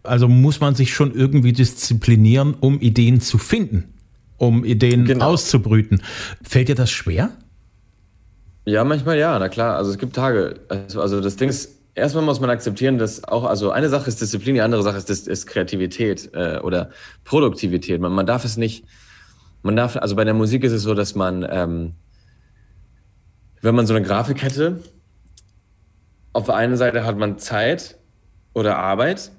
Also 0.04 0.28
muss 0.28 0.60
man 0.60 0.76
sich 0.76 0.94
schon 0.94 1.12
irgendwie 1.12 1.52
disziplinieren, 1.52 2.54
um 2.60 2.80
Ideen 2.80 3.20
zu 3.20 3.36
finden, 3.36 3.92
um 4.36 4.64
Ideen 4.64 5.04
genau. 5.04 5.26
auszubrüten. 5.26 6.02
Fällt 6.42 6.68
dir 6.68 6.76
das 6.76 6.92
schwer? 6.92 7.30
Ja, 8.64 8.84
manchmal 8.84 9.18
ja, 9.18 9.36
na 9.40 9.48
klar. 9.48 9.76
Also 9.76 9.90
es 9.90 9.98
gibt 9.98 10.14
Tage. 10.14 10.60
Also, 10.68 11.00
also 11.00 11.20
das 11.20 11.34
Ding 11.34 11.48
ist, 11.48 11.70
erstmal 11.96 12.22
muss 12.22 12.38
man 12.38 12.50
akzeptieren, 12.50 12.98
dass 12.98 13.24
auch, 13.24 13.44
also 13.44 13.72
eine 13.72 13.88
Sache 13.88 14.08
ist 14.08 14.20
Disziplin, 14.20 14.54
die 14.54 14.60
andere 14.60 14.84
Sache 14.84 14.98
ist, 14.98 15.26
ist 15.26 15.46
Kreativität 15.48 16.30
äh, 16.32 16.58
oder 16.60 16.90
Produktivität. 17.24 18.00
Man, 18.00 18.12
man 18.12 18.26
darf 18.26 18.44
es 18.44 18.56
nicht, 18.56 18.84
man 19.62 19.76
darf, 19.76 19.96
also 19.96 20.16
bei 20.16 20.24
der 20.24 20.34
Musik 20.34 20.64
ist 20.64 20.72
es 20.72 20.82
so, 20.82 20.94
dass 20.94 21.14
man, 21.14 21.46
ähm, 21.48 21.94
wenn 23.60 23.74
man 23.74 23.86
so 23.86 23.94
eine 23.94 24.04
Grafik 24.04 24.42
hätte, 24.42 24.80
auf 26.32 26.46
der 26.46 26.54
einen 26.54 26.76
Seite 26.76 27.04
hat 27.04 27.18
man 27.18 27.38
Zeit 27.38 27.98
oder 28.54 28.78
Arbeit 28.78 29.32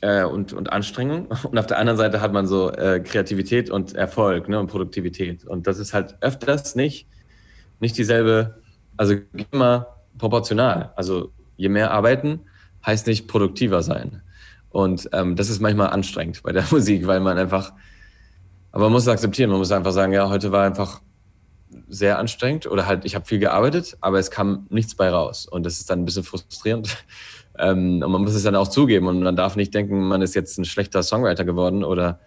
äh, 0.00 0.24
und, 0.24 0.52
und 0.52 0.72
Anstrengung. 0.72 1.26
Und 1.50 1.58
auf 1.58 1.66
der 1.66 1.78
anderen 1.78 1.96
Seite 1.96 2.20
hat 2.20 2.32
man 2.32 2.46
so 2.46 2.70
äh, 2.70 3.00
Kreativität 3.00 3.70
und 3.70 3.94
Erfolg 3.94 4.48
ne, 4.48 4.58
und 4.58 4.68
Produktivität. 4.68 5.44
Und 5.44 5.66
das 5.66 5.78
ist 5.78 5.94
halt 5.94 6.16
öfters 6.20 6.74
nicht, 6.74 7.08
nicht 7.80 7.96
dieselbe, 7.96 8.62
also 8.96 9.16
immer 9.50 9.96
proportional. 10.18 10.92
Also 10.96 11.32
je 11.56 11.68
mehr 11.68 11.90
arbeiten, 11.90 12.40
heißt 12.84 13.06
nicht 13.06 13.28
produktiver 13.28 13.82
sein. 13.82 14.22
Und 14.68 15.08
ähm, 15.12 15.36
das 15.36 15.50
ist 15.50 15.60
manchmal 15.60 15.90
anstrengend 15.90 16.42
bei 16.42 16.52
der 16.52 16.64
Musik, 16.70 17.06
weil 17.06 17.20
man 17.20 17.38
einfach, 17.38 17.72
aber 18.74 18.86
man 18.86 18.92
muss 18.92 19.02
es 19.02 19.08
akzeptieren, 19.08 19.50
man 19.50 19.60
muss 19.60 19.70
einfach 19.70 19.92
sagen, 19.92 20.12
ja, 20.12 20.28
heute 20.28 20.50
war 20.50 20.66
einfach 20.66 21.00
sehr 21.86 22.18
anstrengend 22.18 22.66
oder 22.66 22.86
halt, 22.86 23.04
ich 23.04 23.14
habe 23.14 23.24
viel 23.24 23.38
gearbeitet, 23.38 23.96
aber 24.00 24.18
es 24.18 24.32
kam 24.32 24.66
nichts 24.68 24.96
bei 24.96 25.08
raus. 25.08 25.46
Und 25.46 25.64
das 25.64 25.78
ist 25.78 25.90
dann 25.90 26.00
ein 26.00 26.04
bisschen 26.04 26.24
frustrierend. 26.24 26.96
Ähm, 27.56 28.02
und 28.02 28.10
man 28.10 28.22
muss 28.22 28.34
es 28.34 28.42
dann 28.42 28.56
auch 28.56 28.66
zugeben 28.66 29.06
und 29.06 29.22
man 29.22 29.36
darf 29.36 29.54
nicht 29.54 29.72
denken, 29.72 30.00
man 30.00 30.22
ist 30.22 30.34
jetzt 30.34 30.58
ein 30.58 30.64
schlechter 30.64 31.04
Songwriter 31.04 31.44
geworden 31.44 31.84
oder 31.84 32.18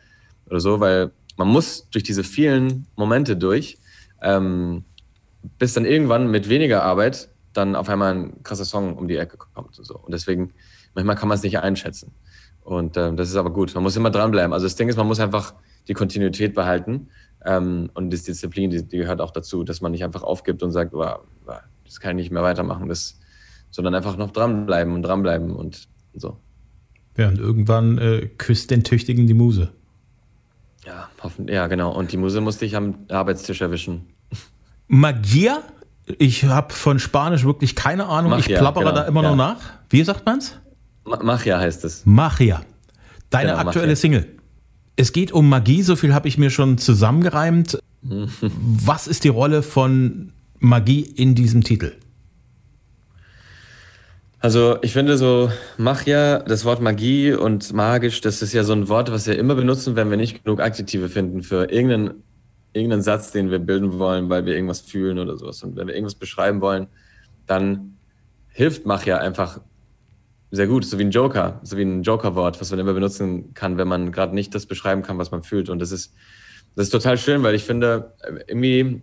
oder 0.50 0.62
so, 0.62 0.80
weil 0.80 1.12
man 1.36 1.50
muss 1.50 1.90
durch 1.90 2.06
diese 2.06 2.24
vielen 2.24 2.88
Momente 2.96 3.36
durch, 3.36 3.78
ähm, 4.22 4.86
bis 5.60 5.74
dann 5.74 5.84
irgendwann 5.84 6.32
mit 6.32 6.48
weniger 6.48 6.84
Arbeit 6.84 7.28
dann 7.52 7.76
auf 7.76 7.90
einmal 7.90 8.14
ein 8.14 8.44
krasser 8.44 8.64
Song 8.64 8.96
um 8.96 9.10
die 9.10 9.18
Ecke 9.18 9.36
kommt 9.36 9.78
und 9.78 9.84
so. 9.84 9.98
Und 9.98 10.14
deswegen, 10.14 10.54
manchmal 10.94 11.18
kann 11.18 11.28
man 11.28 11.36
es 11.36 11.44
nicht 11.44 11.60
einschätzen. 11.60 12.14
Und 12.62 12.96
ähm, 12.96 13.18
das 13.18 13.28
ist 13.28 13.36
aber 13.36 13.52
gut. 13.52 13.74
Man 13.76 13.84
muss 13.84 13.98
immer 13.98 14.12
dranbleiben. 14.12 14.54
Also 14.54 14.66
das 14.66 14.78
Ding 14.78 14.88
ist, 14.88 14.96
man 14.96 15.08
muss 15.08 15.20
einfach 15.20 15.54
die 15.88 15.94
Kontinuität 15.94 16.54
behalten. 16.54 17.08
Ähm, 17.46 17.90
und 17.94 18.10
die 18.10 18.22
Disziplin, 18.22 18.70
die, 18.70 18.84
die, 18.88 18.98
gehört 18.98 19.22
auch 19.22 19.32
dazu, 19.32 19.64
dass 19.64 19.82
man 19.82 19.92
nicht 19.92 20.04
einfach 20.04 20.24
aufgibt 20.24 20.64
und 20.64 20.72
sagt, 20.72 20.94
wow, 20.94 21.20
das 21.86 22.00
kann 22.00 22.18
ich 22.18 22.24
nicht 22.26 22.32
mehr 22.32 22.44
weitermachen. 22.44 22.90
Das, 22.90 23.20
sondern 23.70 23.96
einfach 23.96 24.18
noch 24.18 24.32
dranbleiben 24.32 24.94
und 24.94 25.02
dranbleiben 25.04 25.52
und, 25.52 25.88
und 26.14 26.22
so. 26.22 26.38
Ja, 27.18 27.30
und 27.30 27.40
irgendwann 27.40 27.98
äh, 27.98 28.28
küsst 28.38 28.70
den 28.70 28.84
Tüchtigen 28.84 29.28
die 29.28 29.34
Muse. 29.34 29.72
Ja, 30.86 31.10
hoffen, 31.22 31.48
ja, 31.48 31.68
genau. 31.68 31.92
Und 31.94 32.12
die 32.12 32.18
Muse 32.18 32.42
musste 32.42 32.66
ich 32.66 32.76
am 32.76 32.96
Arbeitstisch 33.10 33.62
erwischen. 33.62 34.08
Magia? 34.88 35.62
Ich 36.18 36.46
habe 36.46 36.74
von 36.74 37.00
Spanisch 37.00 37.44
wirklich 37.44 37.76
keine 37.76 38.06
Ahnung. 38.06 38.32
Magia, 38.32 38.56
ich 38.56 38.60
plappere 38.60 38.86
genau, 38.86 38.96
da 38.96 39.04
immer 39.04 39.24
ja. 39.24 39.30
noch 39.30 39.36
nach. 39.36 39.60
Wie 39.90 40.04
sagt 40.04 40.26
man's? 40.26 40.58
Magia 41.04 41.60
heißt 41.60 41.84
es. 41.84 42.06
Magia. 42.06 42.62
Deine 43.30 43.52
genau, 43.52 43.60
aktuelle 43.60 43.88
Magia. 43.88 43.96
Single. 43.96 44.37
Es 45.00 45.14
geht 45.14 45.32
um 45.32 45.48
Magie, 45.48 45.84
so 45.84 45.96
viel 45.96 46.14
habe 46.14 46.28
ich 46.28 46.40
mir 46.40 46.50
schon 46.50 46.80
zusammengereimt. 46.80 47.80
Was 48.02 49.08
ist 49.08 49.24
die 49.24 49.30
Rolle 49.30 49.62
von 49.62 50.34
Magie 50.60 51.02
in 51.02 51.36
diesem 51.36 51.64
Titel? 51.64 51.94
Also 54.40 54.78
ich 54.82 54.94
finde 54.94 55.18
so 55.18 55.52
Magia, 55.78 56.40
das 56.40 56.66
Wort 56.66 56.82
Magie 56.82 57.34
und 57.34 57.74
magisch, 57.74 58.22
das 58.22 58.42
ist 58.42 58.54
ja 58.54 58.64
so 58.64 58.74
ein 58.74 58.88
Wort, 58.88 59.12
was 59.12 59.26
wir 59.26 59.38
immer 59.38 59.56
benutzen, 59.56 59.96
wenn 59.96 60.10
wir 60.12 60.18
nicht 60.18 60.44
genug 60.44 60.62
Adjektive 60.62 61.10
finden 61.10 61.42
für 61.42 61.72
irgendeinen, 61.72 62.24
irgendeinen 62.74 63.02
Satz, 63.02 63.32
den 63.32 63.50
wir 63.50 63.60
bilden 63.60 63.98
wollen, 63.98 64.30
weil 64.30 64.46
wir 64.46 64.54
irgendwas 64.54 64.82
fühlen 64.82 65.18
oder 65.20 65.38
sowas. 65.38 65.64
Und 65.64 65.76
wenn 65.76 65.88
wir 65.88 65.96
irgendwas 65.96 66.16
beschreiben 66.16 66.62
wollen, 66.62 66.88
dann 67.48 67.98
hilft 68.50 68.86
Magia 68.86 69.18
einfach 69.18 69.60
sehr 70.52 70.68
gut, 70.68 70.86
so 70.86 70.98
wie 70.98 71.04
ein 71.04 71.12
Joker, 71.12 71.60
so 71.64 71.78
wie 71.78 71.84
ein 71.84 72.04
Joker-Wort, 72.04 72.62
was 72.62 72.72
man 72.72 72.80
immer 72.80 72.94
benutzen 72.94 73.54
kann, 73.54 73.78
wenn 73.78 73.88
man 73.88 74.12
gerade 74.12 74.34
nicht 74.34 74.56
das 74.56 74.66
beschreiben 74.66 75.02
kann, 75.02 75.18
was 75.18 75.32
man 75.32 75.44
fühlt. 75.44 75.70
Und 75.70 75.80
das 75.80 75.92
ist, 75.92 76.14
das 76.76 76.86
ist 76.86 76.92
total 76.92 77.18
schön, 77.18 77.44
weil 77.44 77.56
ich 77.56 77.64
finde, 77.64 78.14
irgendwie, 78.48 79.02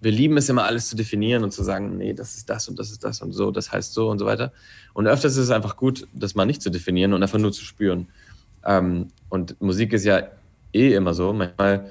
wir 0.00 0.12
lieben 0.12 0.36
es 0.36 0.48
immer 0.48 0.64
alles 0.64 0.88
zu 0.88 0.94
definieren 0.94 1.42
und 1.42 1.50
zu 1.50 1.64
sagen, 1.64 1.96
nee, 1.96 2.12
das 2.12 2.36
ist 2.36 2.48
das 2.48 2.68
und 2.68 2.78
das 2.78 2.90
ist 2.90 3.02
das 3.02 3.20
und 3.20 3.32
so, 3.32 3.50
das 3.50 3.72
heißt 3.72 3.94
so 3.94 4.08
und 4.08 4.18
so 4.18 4.26
weiter. 4.26 4.52
Und 4.94 5.08
öfters 5.08 5.32
ist 5.32 5.44
es 5.44 5.50
einfach 5.50 5.76
gut, 5.76 6.06
das 6.12 6.34
mal 6.34 6.46
nicht 6.46 6.62
zu 6.62 6.70
definieren 6.70 7.12
und 7.14 7.22
einfach 7.22 7.38
nur 7.38 7.52
zu 7.52 7.64
spüren. 7.64 8.06
Ähm, 8.64 9.08
und 9.28 9.60
Musik 9.60 9.92
ist 9.92 10.04
ja 10.04 10.22
eh 10.72 10.94
immer 10.94 11.14
so. 11.14 11.32
Manchmal, 11.32 11.90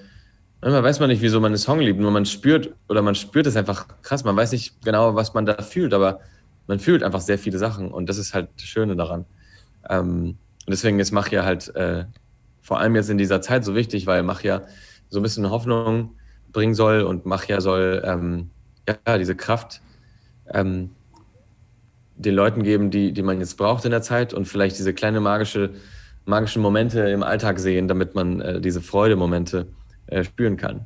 manchmal 0.61 0.83
weiß 0.83 0.99
man 1.01 1.09
nicht, 1.09 1.21
wieso 1.21 1.41
man 1.41 1.51
einen 1.51 1.57
Song 1.57 1.79
liebt, 1.81 1.99
nur 1.99 2.11
man 2.11 2.25
spürt 2.25 2.73
oder 2.87 3.01
man 3.01 3.15
spürt 3.15 3.47
es 3.47 3.57
einfach 3.57 3.87
krass. 4.03 4.23
Man 4.23 4.37
weiß 4.37 4.53
nicht 4.53 4.81
genau, 4.85 5.15
was 5.15 5.33
man 5.33 5.45
da 5.45 5.61
fühlt, 5.61 5.93
aber 5.93 6.21
man 6.67 6.79
fühlt 6.79 7.03
einfach 7.03 7.21
sehr 7.21 7.37
viele 7.37 7.57
Sachen 7.57 7.91
und 7.91 8.09
das 8.09 8.17
ist 8.17 8.33
halt 8.33 8.49
das 8.55 8.65
Schöne 8.65 8.95
daran. 8.95 9.25
Ähm, 9.89 10.37
und 10.65 10.71
deswegen 10.71 10.99
ist 10.99 11.11
Machia 11.11 11.43
halt 11.43 11.75
äh, 11.75 12.05
vor 12.61 12.79
allem 12.79 12.95
jetzt 12.95 13.09
in 13.09 13.17
dieser 13.17 13.41
Zeit 13.41 13.63
so 13.63 13.75
wichtig, 13.75 14.07
weil 14.07 14.23
Machia 14.23 14.63
so 15.09 15.19
ein 15.19 15.23
bisschen 15.23 15.49
Hoffnung 15.49 16.15
bringen 16.51 16.73
soll 16.73 17.01
und 17.01 17.25
Machia 17.25 17.61
soll 17.61 18.01
ähm, 18.05 18.49
ja 18.87 19.17
diese 19.17 19.35
Kraft 19.35 19.81
ähm, 20.51 20.91
den 22.15 22.33
Leuten 22.33 22.63
geben, 22.63 22.91
die, 22.91 23.11
die 23.11 23.21
man 23.21 23.39
jetzt 23.39 23.57
braucht 23.57 23.85
in 23.85 23.91
der 23.91 24.01
Zeit 24.01 24.33
und 24.33 24.47
vielleicht 24.47 24.77
diese 24.79 24.93
kleine 24.93 25.19
magische, 25.19 25.71
magischen 26.25 26.61
Momente 26.61 27.01
im 27.01 27.23
Alltag 27.23 27.59
sehen, 27.59 27.87
damit 27.87 28.15
man 28.15 28.41
äh, 28.41 28.61
diese 28.61 28.81
Freudemomente 28.81 29.67
äh, 30.07 30.23
spüren 30.23 30.57
kann. 30.57 30.85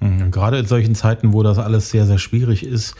Mhm, 0.00 0.30
gerade 0.30 0.58
in 0.58 0.66
solchen 0.66 0.94
Zeiten, 0.94 1.32
wo 1.32 1.42
das 1.42 1.58
alles 1.58 1.90
sehr, 1.90 2.06
sehr 2.06 2.18
schwierig 2.18 2.66
ist, 2.66 2.94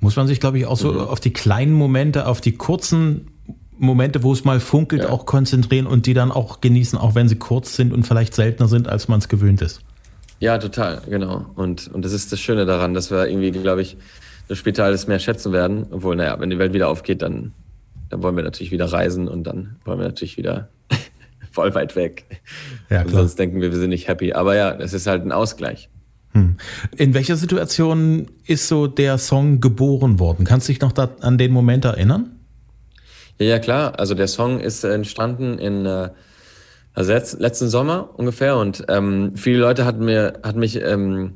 muss 0.00 0.16
man 0.16 0.26
sich, 0.26 0.40
glaube 0.40 0.58
ich, 0.58 0.66
auch 0.66 0.76
so 0.76 0.92
mhm. 0.92 1.00
auf 1.00 1.20
die 1.20 1.32
kleinen 1.32 1.72
Momente, 1.72 2.26
auf 2.26 2.40
die 2.40 2.52
kurzen 2.52 3.30
Momente, 3.78 4.22
wo 4.22 4.32
es 4.32 4.44
mal 4.44 4.60
funkelt, 4.60 5.02
ja. 5.02 5.08
auch 5.10 5.26
konzentrieren 5.26 5.86
und 5.86 6.06
die 6.06 6.14
dann 6.14 6.32
auch 6.32 6.60
genießen, 6.60 6.98
auch 6.98 7.14
wenn 7.14 7.28
sie 7.28 7.36
kurz 7.36 7.76
sind 7.76 7.92
und 7.92 8.06
vielleicht 8.06 8.34
seltener 8.34 8.68
sind, 8.68 8.88
als 8.88 9.08
man 9.08 9.18
es 9.18 9.28
gewöhnt 9.28 9.62
ist. 9.62 9.80
Ja, 10.40 10.58
total, 10.58 11.02
genau. 11.08 11.46
Und, 11.56 11.88
und 11.88 12.04
das 12.04 12.12
ist 12.12 12.32
das 12.32 12.40
Schöne 12.40 12.64
daran, 12.64 12.94
dass 12.94 13.10
wir 13.10 13.28
irgendwie, 13.28 13.50
glaube 13.50 13.82
ich, 13.82 13.96
das 14.46 14.58
später 14.58 14.84
alles 14.84 15.06
mehr 15.06 15.18
schätzen 15.18 15.52
werden. 15.52 15.86
Obwohl, 15.90 16.16
naja, 16.16 16.38
wenn 16.38 16.50
die 16.50 16.58
Welt 16.58 16.72
wieder 16.72 16.88
aufgeht, 16.88 17.22
dann, 17.22 17.52
dann 18.08 18.22
wollen 18.22 18.36
wir 18.36 18.44
natürlich 18.44 18.70
wieder 18.72 18.86
reisen 18.86 19.28
und 19.28 19.44
dann 19.44 19.76
wollen 19.84 19.98
wir 19.98 20.06
natürlich 20.06 20.36
wieder 20.36 20.68
voll 21.52 21.74
weit 21.74 21.96
weg. 21.96 22.24
Ja, 22.88 23.02
klar. 23.02 23.22
sonst 23.22 23.38
denken 23.38 23.60
wir, 23.60 23.70
wir 23.72 23.78
sind 23.78 23.90
nicht 23.90 24.08
happy. 24.08 24.32
Aber 24.32 24.56
ja, 24.56 24.70
es 24.76 24.92
ist 24.92 25.06
halt 25.06 25.24
ein 25.24 25.32
Ausgleich. 25.32 25.88
Hm. 26.32 26.56
In 26.96 27.14
welcher 27.14 27.36
Situation 27.36 28.28
ist 28.46 28.68
so 28.68 28.86
der 28.86 29.18
Song 29.18 29.60
geboren 29.60 30.18
worden? 30.18 30.44
Kannst 30.44 30.68
du 30.68 30.72
dich 30.72 30.80
noch 30.80 30.92
an 30.96 31.38
den 31.38 31.52
Moment 31.52 31.84
erinnern? 31.84 32.30
Ja, 33.38 33.58
klar. 33.58 33.98
Also 33.98 34.14
der 34.14 34.28
Song 34.28 34.60
ist 34.60 34.84
entstanden 34.84 35.58
in 35.58 35.86
äh, 35.86 36.10
also 36.94 37.12
letzt, 37.12 37.38
letzten 37.38 37.68
Sommer 37.68 38.10
ungefähr 38.16 38.56
und 38.56 38.84
ähm, 38.88 39.36
viele 39.36 39.58
Leute 39.58 39.84
hatten 39.84 40.04
mir 40.04 40.40
hatten 40.42 40.58
mich 40.58 40.82
ähm, 40.82 41.34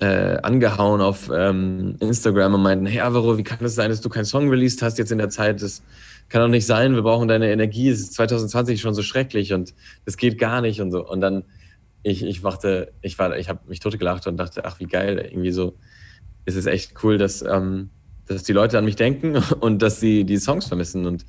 äh, 0.00 0.36
angehauen 0.42 1.00
auf 1.00 1.30
ähm, 1.34 1.96
Instagram 2.00 2.54
und 2.54 2.62
meinten, 2.62 2.84
hey 2.84 3.00
Avaro, 3.00 3.38
wie 3.38 3.42
kann 3.42 3.56
es 3.58 3.62
das 3.62 3.74
sein, 3.74 3.90
dass 3.90 4.02
du 4.02 4.10
keinen 4.10 4.26
Song 4.26 4.50
released 4.50 4.82
hast 4.82 4.98
jetzt 4.98 5.10
in 5.10 5.18
der 5.18 5.30
Zeit? 5.30 5.62
Das 5.62 5.82
kann 6.28 6.42
doch 6.42 6.48
nicht 6.48 6.66
sein. 6.66 6.94
Wir 6.94 7.02
brauchen 7.02 7.26
deine 7.26 7.50
Energie. 7.50 7.88
Es 7.88 8.00
ist 8.00 8.14
2020 8.14 8.80
schon 8.80 8.94
so 8.94 9.02
schrecklich 9.02 9.54
und 9.54 9.72
das 10.04 10.18
geht 10.18 10.38
gar 10.38 10.60
nicht 10.60 10.80
und 10.82 10.90
so. 10.90 11.06
Und 11.06 11.22
dann 11.22 11.44
ich, 12.02 12.22
ich 12.22 12.42
wachte, 12.42 12.92
ich 13.02 13.18
war, 13.18 13.36
ich 13.36 13.48
habe 13.48 13.60
mich 13.68 13.80
totgelacht 13.80 14.26
und 14.26 14.36
dachte, 14.36 14.64
ach 14.64 14.80
wie 14.80 14.86
geil, 14.86 15.18
irgendwie 15.30 15.50
so 15.50 15.76
ist 16.44 16.56
es 16.56 16.66
echt 16.66 16.94
cool, 17.02 17.18
dass, 17.18 17.42
ähm, 17.42 17.90
dass 18.26 18.42
die 18.42 18.52
Leute 18.52 18.78
an 18.78 18.84
mich 18.84 18.96
denken 18.96 19.36
und 19.60 19.82
dass 19.82 20.00
sie 20.00 20.24
die 20.24 20.38
Songs 20.38 20.66
vermissen. 20.66 21.06
Und, 21.06 21.26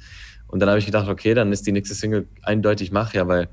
und 0.47 0.59
dann 0.59 0.69
habe 0.69 0.79
ich 0.79 0.85
gedacht, 0.85 1.09
okay, 1.09 1.33
dann 1.33 1.51
ist 1.51 1.67
die 1.67 1.71
nächste 1.71 1.95
Single 1.95 2.27
eindeutig 2.43 2.91
Mach 2.91 3.13
ja, 3.13 3.27
weil 3.27 3.49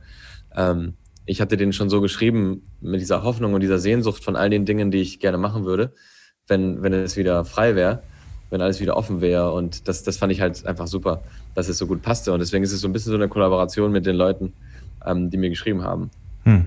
ähm, 0.54 0.94
ich 1.26 1.40
hatte 1.40 1.56
den 1.56 1.72
schon 1.72 1.90
so 1.90 2.00
geschrieben 2.00 2.62
mit 2.80 3.00
dieser 3.00 3.24
Hoffnung 3.24 3.54
und 3.54 3.60
dieser 3.60 3.80
Sehnsucht 3.80 4.22
von 4.22 4.36
all 4.36 4.48
den 4.48 4.64
Dingen, 4.64 4.90
die 4.92 5.00
ich 5.00 5.18
gerne 5.18 5.38
machen 5.38 5.64
würde, 5.64 5.92
wenn, 6.46 6.82
wenn 6.82 6.92
es 6.92 7.16
wieder 7.16 7.44
frei 7.44 7.74
wäre, 7.74 8.02
wenn 8.50 8.60
alles 8.60 8.78
wieder 8.78 8.96
offen 8.96 9.20
wäre. 9.20 9.52
Und 9.52 9.88
das, 9.88 10.04
das 10.04 10.18
fand 10.18 10.32
ich 10.32 10.40
halt 10.40 10.64
einfach 10.66 10.86
super, 10.86 11.24
dass 11.56 11.68
es 11.68 11.78
so 11.78 11.88
gut 11.88 12.02
passte. 12.02 12.32
Und 12.32 12.38
deswegen 12.38 12.62
ist 12.62 12.72
es 12.72 12.80
so 12.80 12.86
ein 12.86 12.92
bisschen 12.92 13.10
so 13.10 13.16
eine 13.16 13.28
Kollaboration 13.28 13.90
mit 13.90 14.06
den 14.06 14.14
Leuten, 14.14 14.52
ähm, 15.04 15.30
die 15.30 15.36
mir 15.36 15.50
geschrieben 15.50 15.82
haben. 15.82 16.10
Hm. 16.46 16.64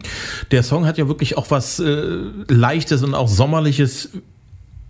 Der 0.51 0.61
Song 0.61 0.85
hat 0.85 0.97
ja 0.97 1.07
wirklich 1.07 1.37
auch 1.37 1.49
was 1.51 1.79
äh, 1.79 2.03
Leichtes 2.49 3.01
und 3.01 3.15
auch 3.15 3.29
Sommerliches 3.29 4.09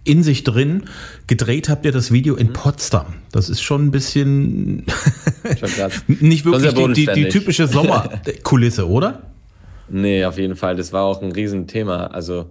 in 0.03 0.23
sich 0.23 0.43
drin. 0.43 0.85
Gedreht 1.27 1.69
habt 1.69 1.85
ihr 1.85 1.91
das 1.91 2.11
Video 2.11 2.35
in 2.35 2.47
mhm. 2.47 2.53
Potsdam. 2.53 3.05
Das 3.31 3.49
ist 3.49 3.61
schon 3.61 3.85
ein 3.85 3.91
bisschen 3.91 4.77
nicht 6.07 6.43
wirklich 6.43 6.73
die, 6.73 7.05
die, 7.05 7.13
die, 7.13 7.29
typische 7.29 7.67
Sommerkulisse, 7.71 8.89
oder? 8.89 9.21
Nee, 9.89 10.25
auf 10.25 10.39
jeden 10.39 10.55
Fall. 10.55 10.75
Das 10.75 10.91
war 10.91 11.03
auch 11.03 11.21
ein 11.21 11.31
Riesenthema. 11.31 12.07
Also 12.07 12.49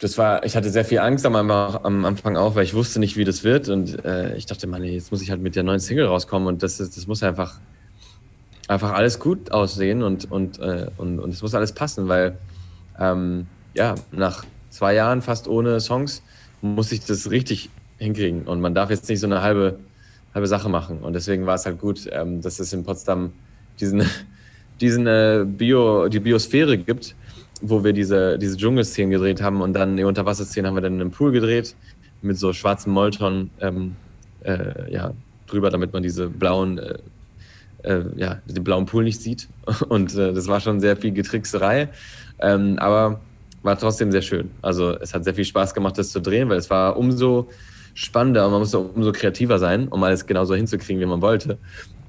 das 0.00 0.16
war, 0.16 0.46
ich 0.46 0.56
hatte 0.56 0.70
sehr 0.70 0.86
viel 0.86 1.00
Angst 1.00 1.26
am, 1.26 1.34
am 1.36 2.04
Anfang 2.06 2.38
auch, 2.38 2.54
weil 2.54 2.64
ich 2.64 2.72
wusste 2.72 2.98
nicht, 2.98 3.18
wie 3.18 3.24
das 3.24 3.44
wird. 3.44 3.68
Und 3.68 4.06
äh, 4.06 4.34
ich 4.36 4.46
dachte, 4.46 4.66
man, 4.66 4.82
jetzt 4.84 5.10
muss 5.10 5.20
ich 5.20 5.30
halt 5.30 5.42
mit 5.42 5.54
der 5.54 5.64
neuen 5.64 5.80
Single 5.80 6.06
rauskommen 6.06 6.48
und 6.48 6.62
das, 6.62 6.78
das 6.78 7.06
muss 7.06 7.22
einfach 7.22 7.60
einfach 8.68 8.92
alles 8.92 9.18
gut 9.18 9.50
aussehen 9.50 10.02
und, 10.02 10.30
und, 10.30 10.60
äh, 10.60 10.86
und, 10.98 11.18
und 11.18 11.30
es 11.30 11.42
muss 11.42 11.54
alles 11.54 11.72
passen, 11.72 12.06
weil 12.06 12.38
ähm, 13.00 13.46
ja, 13.74 13.94
nach 14.12 14.44
zwei 14.70 14.94
Jahren 14.94 15.22
fast 15.22 15.48
ohne 15.48 15.80
Songs 15.80 16.22
muss 16.60 16.92
ich 16.92 17.04
das 17.04 17.30
richtig 17.30 17.70
hinkriegen 17.96 18.42
und 18.42 18.60
man 18.60 18.74
darf 18.74 18.90
jetzt 18.90 19.08
nicht 19.08 19.20
so 19.20 19.26
eine 19.26 19.42
halbe, 19.42 19.78
halbe 20.34 20.46
Sache 20.46 20.68
machen 20.68 20.98
und 20.98 21.14
deswegen 21.14 21.46
war 21.46 21.54
es 21.54 21.64
halt 21.66 21.80
gut, 21.80 22.08
ähm, 22.12 22.42
dass 22.42 22.60
es 22.60 22.72
in 22.72 22.84
Potsdam 22.84 23.32
diesen, 23.80 24.02
diesen 24.80 25.06
äh, 25.06 25.44
Bio, 25.46 26.08
die 26.08 26.20
Biosphäre 26.20 26.76
gibt, 26.76 27.16
wo 27.62 27.82
wir 27.82 27.92
diese, 27.92 28.38
diese 28.38 28.56
Dschungelszenen 28.56 29.10
gedreht 29.10 29.42
haben 29.42 29.62
und 29.62 29.72
dann 29.72 29.96
die 29.96 30.04
Unterwasserszenen 30.04 30.68
haben 30.68 30.76
wir 30.76 30.82
dann 30.82 30.94
in 30.94 31.00
einem 31.00 31.10
Pool 31.10 31.32
gedreht 31.32 31.74
mit 32.20 32.38
so 32.38 32.52
schwarzen 32.52 32.92
Molton 32.92 33.50
ähm, 33.60 33.96
äh, 34.42 34.92
ja, 34.92 35.12
drüber, 35.46 35.70
damit 35.70 35.92
man 35.92 36.02
diese 36.02 36.28
blauen 36.28 36.78
äh, 37.82 38.00
ja, 38.16 38.38
den 38.46 38.64
blauen 38.64 38.86
Pool 38.86 39.04
nicht 39.04 39.20
sieht. 39.20 39.48
Und 39.88 40.14
äh, 40.14 40.32
das 40.32 40.46
war 40.48 40.60
schon 40.60 40.80
sehr 40.80 40.96
viel 40.96 41.12
Getrickserei. 41.12 41.88
Ähm, 42.40 42.78
aber 42.78 43.20
war 43.62 43.78
trotzdem 43.78 44.12
sehr 44.12 44.22
schön. 44.22 44.50
Also 44.62 44.96
es 44.98 45.14
hat 45.14 45.24
sehr 45.24 45.34
viel 45.34 45.44
Spaß 45.44 45.74
gemacht, 45.74 45.98
das 45.98 46.10
zu 46.10 46.20
drehen, 46.20 46.48
weil 46.48 46.58
es 46.58 46.70
war 46.70 46.96
umso 46.96 47.48
spannender 47.94 48.46
und 48.46 48.52
man 48.52 48.60
musste 48.60 48.78
umso 48.78 49.10
kreativer 49.12 49.58
sein, 49.58 49.88
um 49.88 50.02
alles 50.04 50.24
genauso 50.24 50.54
hinzukriegen, 50.54 51.00
wie 51.00 51.06
man 51.06 51.20
wollte. 51.20 51.58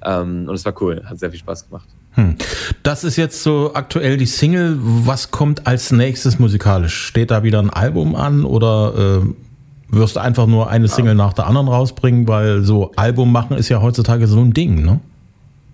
Ähm, 0.04 0.46
und 0.48 0.54
es 0.54 0.64
war 0.64 0.80
cool, 0.82 1.02
hat 1.06 1.20
sehr 1.20 1.32
viel 1.32 1.40
Spaß 1.40 1.68
gemacht. 1.68 1.88
Hm. 2.12 2.36
Das 2.84 3.04
ist 3.04 3.18
jetzt 3.18 3.44
so 3.44 3.72
aktuell 3.74 4.18
die 4.18 4.26
Single. 4.26 4.78
Was 4.80 5.32
kommt 5.32 5.68
als 5.68 5.92
nächstes 5.92 6.40
musikalisch? 6.40 6.96
Steht 6.96 7.32
da 7.32 7.44
wieder 7.44 7.60
ein 7.60 7.70
Album 7.70 8.16
an 8.16 8.46
oder 8.46 9.22
äh, 9.24 9.96
wirst 9.96 10.16
du 10.16 10.22
einfach 10.22 10.48
nur 10.48 10.70
eine 10.70 10.88
Single 10.88 11.16
nach 11.16 11.34
der 11.34 11.48
anderen 11.48 11.68
rausbringen? 11.68 12.28
Weil 12.28 12.62
so 12.64 12.92
Album 12.96 13.32
machen 13.32 13.58
ist 13.58 13.70
ja 13.70 13.82
heutzutage 13.82 14.28
so 14.28 14.40
ein 14.40 14.54
Ding, 14.54 14.84
ne? 14.84 15.00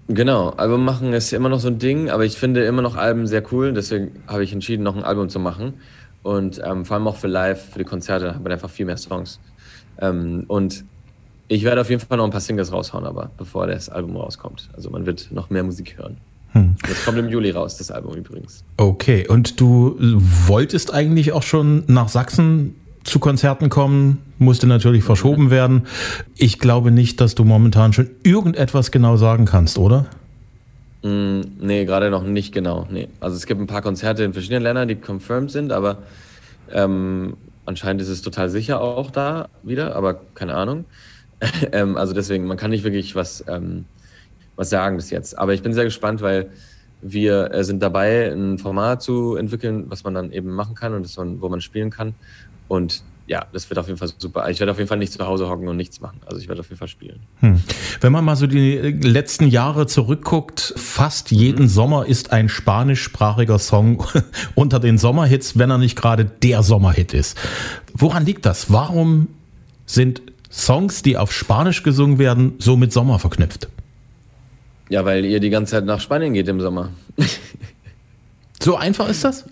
Genau, 0.07 0.50
Album 0.51 0.85
machen 0.85 1.13
ist 1.13 1.33
immer 1.33 1.50
noch 1.50 1.59
so 1.59 1.67
ein 1.67 1.79
Ding, 1.79 2.09
aber 2.12 2.25
ich 2.25 2.38
finde 2.38 2.63
immer 2.65 2.83
noch 2.83 2.95
Alben 2.95 3.25
sehr 3.25 3.43
cool. 3.51 3.74
Deswegen 3.74 4.12
habe 4.27 4.43
ich 4.43 4.53
entschieden, 4.53 4.83
noch 4.83 4.95
ein 4.95 5.03
Album 5.03 5.29
zu 5.29 5.39
machen. 5.39 5.74
Und 6.21 6.62
ähm, 6.63 6.85
vor 6.85 6.95
allem 6.95 7.07
auch 7.07 7.15
für 7.15 7.27
Live, 7.27 7.71
für 7.71 7.79
die 7.79 7.85
Konzerte, 7.85 8.35
hat 8.35 8.43
man 8.43 8.51
einfach 8.51 8.69
viel 8.69 8.85
mehr 8.85 8.97
Songs. 8.97 9.39
Ähm, 10.00 10.45
und 10.47 10.85
ich 11.47 11.63
werde 11.63 11.81
auf 11.81 11.89
jeden 11.89 12.01
Fall 12.01 12.17
noch 12.17 12.25
ein 12.25 12.31
paar 12.31 12.41
Singles 12.41 12.71
raushauen, 12.71 13.05
aber 13.05 13.31
bevor 13.38 13.67
das 13.67 13.89
Album 13.89 14.15
rauskommt. 14.15 14.69
Also 14.75 14.89
man 14.89 15.05
wird 15.05 15.31
noch 15.31 15.50
mehr 15.50 15.63
Musik 15.63 15.97
hören. 15.97 16.17
Hm. 16.51 16.75
Das 16.88 17.03
kommt 17.03 17.17
im 17.17 17.29
Juli 17.29 17.51
raus, 17.51 17.77
das 17.77 17.91
Album 17.91 18.15
übrigens. 18.15 18.63
Okay, 18.77 19.27
und 19.27 19.59
du 19.59 19.95
wolltest 20.00 20.93
eigentlich 20.93 21.33
auch 21.33 21.43
schon 21.43 21.83
nach 21.88 22.09
Sachsen 22.09 22.75
zu 23.05 23.19
Konzerten 23.19 23.69
kommen, 23.69 24.21
musste 24.39 24.67
natürlich 24.67 25.03
verschoben 25.03 25.51
werden. 25.51 25.83
Ich 26.35 26.59
glaube 26.59 26.91
nicht, 26.91 27.21
dass 27.21 27.35
du 27.35 27.45
momentan 27.45 27.93
schon 27.93 28.09
irgendetwas 28.24 28.91
genau 28.91 29.15
sagen 29.15 29.45
kannst, 29.45 29.77
oder? 29.77 30.07
Mm, 31.03 31.41
nee, 31.62 31.85
gerade 31.85 32.09
noch 32.09 32.24
nicht 32.24 32.51
genau. 32.51 32.88
Nee. 32.89 33.07
Also 33.19 33.38
es 33.38 33.45
gibt 33.45 33.62
ein 33.62 33.67
paar 33.67 33.83
Konzerte 33.83 34.24
in 34.24 34.33
verschiedenen 34.33 34.63
Ländern, 34.63 34.88
die 34.88 34.95
confirmed 34.95 35.51
sind, 35.51 35.71
aber 35.71 36.00
ähm, 36.74 37.38
anscheinend 37.65 38.01
ist 38.01 38.09
es 38.09 38.24
total 38.24 38.50
sicher 38.50 38.81
auch 38.81 39.12
da 39.12 39.50
wieder, 39.62 39.95
aber 39.95 40.19
keine 40.33 40.55
Ahnung. 40.55 40.85
ähm, 41.71 41.97
also 41.97 42.13
deswegen, 42.13 42.45
man 42.45 42.57
kann 42.57 42.71
nicht 42.71 42.83
wirklich 42.83 43.15
was, 43.15 43.45
ähm, 43.47 43.85
was 44.55 44.71
sagen 44.71 44.95
bis 44.95 45.12
jetzt. 45.12 45.38
Aber 45.38 45.53
ich 45.53 45.62
bin 45.62 45.74
sehr 45.74 45.83
gespannt, 45.83 46.21
weil 46.21 46.50
wir 47.07 47.53
äh, 47.53 47.63
sind 47.63 47.83
dabei, 47.83 48.31
ein 48.31 48.57
Format 48.57 49.03
zu 49.03 49.35
entwickeln, 49.35 49.85
was 49.89 50.03
man 50.03 50.15
dann 50.15 50.31
eben 50.31 50.51
machen 50.51 50.75
kann 50.75 50.93
und 50.93 51.03
das 51.03 51.15
man, 51.17 51.39
wo 51.39 51.50
man 51.50 51.62
spielen 51.62 51.91
kann. 51.91 52.15
Und 52.67 53.03
ja, 53.27 53.45
das 53.53 53.69
wird 53.69 53.79
auf 53.79 53.88
jeden 53.88 53.97
Fall 53.97 54.09
super. 54.17 54.50
Ich 54.50 54.59
werde 54.59 54.71
auf 54.71 54.77
jeden 54.77 54.88
Fall 54.88 54.97
nicht 54.97 55.13
zu 55.13 55.25
Hause 55.25 55.50
hocken 55.50 55.67
und 55.67 55.77
nichts 55.77 56.00
machen. 56.00 56.19
Also 56.25 56.39
ich 56.39 56.47
werde 56.47 56.62
auf 56.62 56.67
jeden 56.67 56.77
Fall 56.77 56.88
spielen. 56.88 57.21
Hm. 57.39 57.62
Wenn 58.01 58.12
man 58.12 58.24
mal 58.24 58.35
so 58.35 58.47
die 58.47 58.77
letzten 58.77 59.47
Jahre 59.47 59.88
zurückguckt, 59.88 60.74
fast 60.77 61.31
jeden 61.31 61.63
mhm. 61.63 61.69
Sommer 61.69 62.05
ist 62.05 62.31
ein 62.31 62.50
spanischsprachiger 62.50 63.57
Song 63.59 64.05
unter 64.55 64.79
den 64.79 64.97
Sommerhits, 64.97 65.57
wenn 65.57 65.69
er 65.69 65.77
nicht 65.77 65.95
gerade 65.95 66.25
der 66.25 66.62
Sommerhit 66.62 67.13
ist. 67.13 67.38
Woran 67.93 68.25
liegt 68.25 68.45
das? 68.45 68.71
Warum 68.71 69.27
sind 69.85 70.21
Songs, 70.51 71.01
die 71.01 71.17
auf 71.17 71.31
Spanisch 71.31 71.83
gesungen 71.83 72.19
werden, 72.19 72.53
so 72.59 72.77
mit 72.77 72.93
Sommer 72.93 73.19
verknüpft? 73.19 73.69
Ja, 74.89 75.03
weil 75.05 75.25
ihr 75.25 75.39
die 75.39 75.49
ganze 75.49 75.71
Zeit 75.71 75.85
nach 75.85 75.99
Spanien 75.99 76.33
geht 76.33 76.47
im 76.47 76.61
Sommer. 76.61 76.91
so 78.61 78.75
einfach 78.75 79.09
ist 79.09 79.23
das? 79.23 79.45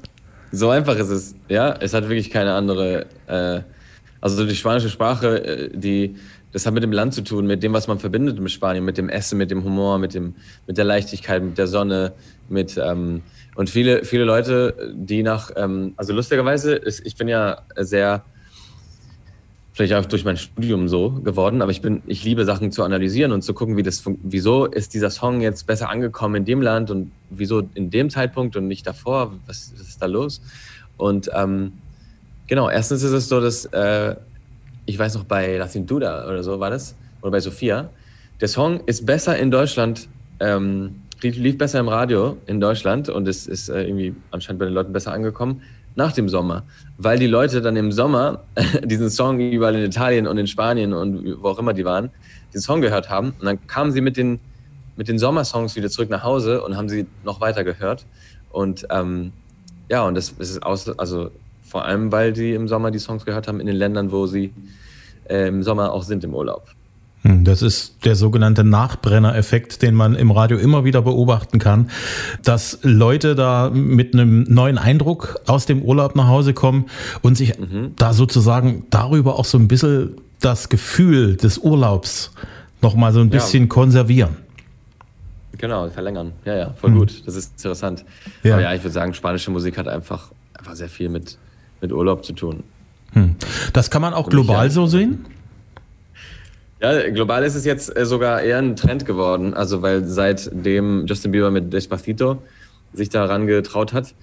So 0.51 0.69
einfach 0.69 0.95
ist 0.97 1.09
es. 1.09 1.35
Ja, 1.49 1.73
es 1.79 1.93
hat 1.93 2.03
wirklich 2.03 2.29
keine 2.29 2.53
andere. 2.53 3.07
Äh, 3.27 3.61
also 4.21 4.45
die 4.45 4.55
spanische 4.55 4.89
Sprache, 4.89 5.43
äh, 5.43 5.69
die, 5.73 6.15
das 6.51 6.65
hat 6.65 6.73
mit 6.73 6.83
dem 6.83 6.91
Land 6.91 7.13
zu 7.15 7.23
tun, 7.23 7.47
mit 7.47 7.63
dem, 7.63 7.73
was 7.73 7.87
man 7.87 7.99
verbindet 7.99 8.39
mit 8.39 8.51
Spanien, 8.51 8.85
mit 8.85 8.97
dem 8.97 9.09
Essen, 9.09 9.37
mit 9.37 9.49
dem 9.49 9.63
Humor, 9.63 9.97
mit 9.97 10.13
dem, 10.13 10.35
mit 10.67 10.77
der 10.77 10.85
Leichtigkeit, 10.85 11.43
mit 11.43 11.57
der 11.57 11.67
Sonne, 11.67 12.13
mit 12.47 12.77
ähm, 12.77 13.23
und 13.55 13.69
viele, 13.69 14.05
viele 14.05 14.23
Leute, 14.23 14.93
die 14.93 15.23
nach, 15.23 15.51
ähm, 15.55 15.93
also 15.97 16.13
lustigerweise, 16.13 16.73
ist, 16.73 17.05
ich 17.05 17.15
bin 17.15 17.27
ja 17.27 17.63
sehr 17.75 18.23
vielleicht 19.73 19.93
auch 19.93 20.05
durch 20.05 20.23
mein 20.23 20.37
Studium 20.37 20.87
so 20.87 21.09
geworden, 21.09 21.61
aber 21.61 21.71
ich 21.71 21.81
bin, 21.81 22.03
ich 22.05 22.23
liebe 22.23 22.45
Sachen 22.45 22.71
zu 22.71 22.83
analysieren 22.83 23.31
und 23.31 23.41
zu 23.41 23.55
gucken, 23.55 23.75
wie 23.75 23.83
das, 23.83 24.03
wieso 24.21 24.65
ist 24.65 24.93
dieser 24.93 25.09
Song 25.09 25.41
jetzt 25.41 25.65
besser 25.65 25.89
angekommen 25.89 26.35
in 26.35 26.45
dem 26.45 26.61
Land 26.61 26.91
und 26.91 27.11
wieso 27.31 27.63
in 27.73 27.89
dem 27.89 28.11
Zeitpunkt 28.11 28.55
und 28.55 28.67
nicht 28.67 28.85
davor, 28.85 29.33
was, 29.47 29.73
was 29.75 29.87
ist 29.87 30.01
da 30.01 30.05
los? 30.05 30.41
Und 30.97 31.31
ähm, 31.33 31.73
genau, 32.45 32.69
erstens 32.69 33.01
ist 33.01 33.11
es 33.11 33.27
so, 33.27 33.41
dass 33.41 33.65
äh, 33.65 34.15
ich 34.85 34.99
weiß 34.99 35.15
noch 35.15 35.23
bei 35.23 35.57
La 35.57 35.67
Cintura 35.67 36.27
oder 36.27 36.43
so 36.43 36.59
war 36.59 36.69
das 36.69 36.95
oder 37.21 37.31
bei 37.31 37.39
Sophia, 37.39 37.89
der 38.41 38.47
Song 38.49 38.81
ist 38.85 39.07
besser 39.07 39.37
in 39.37 39.49
Deutschland, 39.49 40.07
ähm, 40.39 41.01
lief 41.21 41.57
besser 41.57 41.79
im 41.79 41.87
Radio 41.87 42.37
in 42.45 42.59
Deutschland 42.59 43.09
und 43.09 43.27
es 43.27 43.47
ist 43.47 43.69
äh, 43.69 43.83
irgendwie 43.83 44.13
anscheinend 44.29 44.59
bei 44.59 44.65
den 44.65 44.73
Leuten 44.75 44.93
besser 44.93 45.13
angekommen 45.13 45.63
nach 45.95 46.11
dem 46.11 46.29
Sommer, 46.29 46.63
weil 46.97 47.19
die 47.19 47.27
Leute 47.27 47.61
dann 47.61 47.75
im 47.75 47.91
Sommer 47.91 48.41
diesen 48.83 49.09
Song 49.09 49.39
überall 49.39 49.75
in 49.75 49.83
Italien 49.83 50.27
und 50.27 50.37
in 50.37 50.47
Spanien 50.47 50.93
und 50.93 51.41
wo 51.41 51.49
auch 51.49 51.59
immer 51.59 51.73
die 51.73 51.85
waren, 51.85 52.09
den 52.53 52.61
Song 52.61 52.81
gehört 52.81 53.09
haben 53.09 53.33
und 53.39 53.45
dann 53.45 53.65
kamen 53.67 53.91
sie 53.91 54.01
mit 54.01 54.17
den, 54.17 54.39
mit 54.95 55.07
den 55.07 55.19
Sommersongs 55.19 55.75
wieder 55.75 55.89
zurück 55.89 56.09
nach 56.09 56.23
Hause 56.23 56.63
und 56.63 56.77
haben 56.77 56.89
sie 56.89 57.05
noch 57.23 57.41
weiter 57.41 57.63
gehört 57.63 58.05
und 58.51 58.85
ähm, 58.89 59.33
ja, 59.89 60.03
und 60.05 60.15
das 60.15 60.29
ist 60.29 60.63
aus, 60.63 60.87
also 60.97 61.29
vor 61.63 61.85
allem, 61.85 62.11
weil 62.11 62.33
die 62.33 62.53
im 62.53 62.67
Sommer 62.67 62.91
die 62.91 62.99
Songs 62.99 63.25
gehört 63.25 63.47
haben 63.47 63.59
in 63.59 63.67
den 63.67 63.75
Ländern, 63.75 64.11
wo 64.11 64.27
sie 64.27 64.53
äh, 65.29 65.47
im 65.47 65.63
Sommer 65.63 65.91
auch 65.91 66.03
sind 66.03 66.23
im 66.23 66.33
Urlaub. 66.33 66.67
Hm, 67.23 67.45
das 67.45 67.61
ist 67.61 68.05
der 68.05 68.15
sogenannte 68.15 68.63
Nachbrenner-Effekt, 68.63 69.81
den 69.81 69.95
man 69.95 70.15
im 70.15 70.29
Radio 70.31 70.57
immer 70.57 70.83
wieder 70.83 71.01
beobachten 71.01 71.57
kann, 71.57 71.89
dass 72.43 72.79
Leute 72.83 73.35
da 73.35 73.69
mit 73.69 74.13
einem 74.13 74.43
neuen 74.43 74.77
Eindruck 74.77 75.39
aus 75.47 75.65
dem 75.65 75.81
Urlaub 75.81 76.15
nach 76.15 76.27
Hause 76.27 76.53
kommen 76.53 76.87
und 77.21 77.35
sich 77.35 77.57
mhm. 77.57 77.93
da 77.95 78.13
sozusagen 78.13 78.85
darüber 78.89 79.39
auch 79.39 79.45
so 79.45 79.57
ein 79.57 79.69
bisschen 79.69 80.17
das 80.41 80.67
Gefühl 80.67 81.37
des 81.37 81.57
Urlaubs 81.57 82.31
nochmal 82.81 83.13
so 83.13 83.21
ein 83.21 83.29
bisschen 83.29 83.63
ja. 83.63 83.69
konservieren. 83.69 84.37
Genau, 85.57 85.89
verlängern. 85.89 86.33
Ja, 86.43 86.55
ja, 86.55 86.73
voll 86.73 86.91
mhm. 86.91 86.99
gut. 86.99 87.23
Das 87.25 87.35
ist 87.35 87.53
interessant. 87.53 88.03
Ja. 88.43 88.55
Aber 88.55 88.63
ja, 88.63 88.73
ich 88.73 88.83
würde 88.83 88.93
sagen, 88.93 89.13
spanische 89.13 89.49
Musik 89.49 89.77
hat 89.77 89.87
einfach, 89.87 90.31
einfach 90.53 90.75
sehr 90.75 90.89
viel 90.89 91.07
mit, 91.07 91.37
mit 91.79 91.93
Urlaub 91.93 92.25
zu 92.25 92.33
tun. 92.33 92.63
Hm. 93.13 93.35
Das 93.71 93.89
kann 93.89 94.01
man 94.01 94.13
auch 94.13 94.27
global 94.27 94.69
so 94.71 94.87
sehen? 94.87 95.25
Ja, 96.83 97.09
global 97.11 97.45
ist 97.45 97.55
es 97.55 97.63
jetzt 97.63 97.95
äh, 97.95 98.05
sogar 98.05 98.41
eher 98.41 98.57
ein 98.57 98.75
Trend 98.75 99.05
geworden. 99.05 99.53
Also, 99.53 99.81
weil 99.81 100.03
seitdem 100.03 101.05
Justin 101.05 101.31
Bieber 101.31 101.49
mit 101.49 101.71
Despacito 101.71 102.41
sich 102.91 103.07
daran 103.07 103.47
getraut 103.47 103.93
hat 103.93 104.13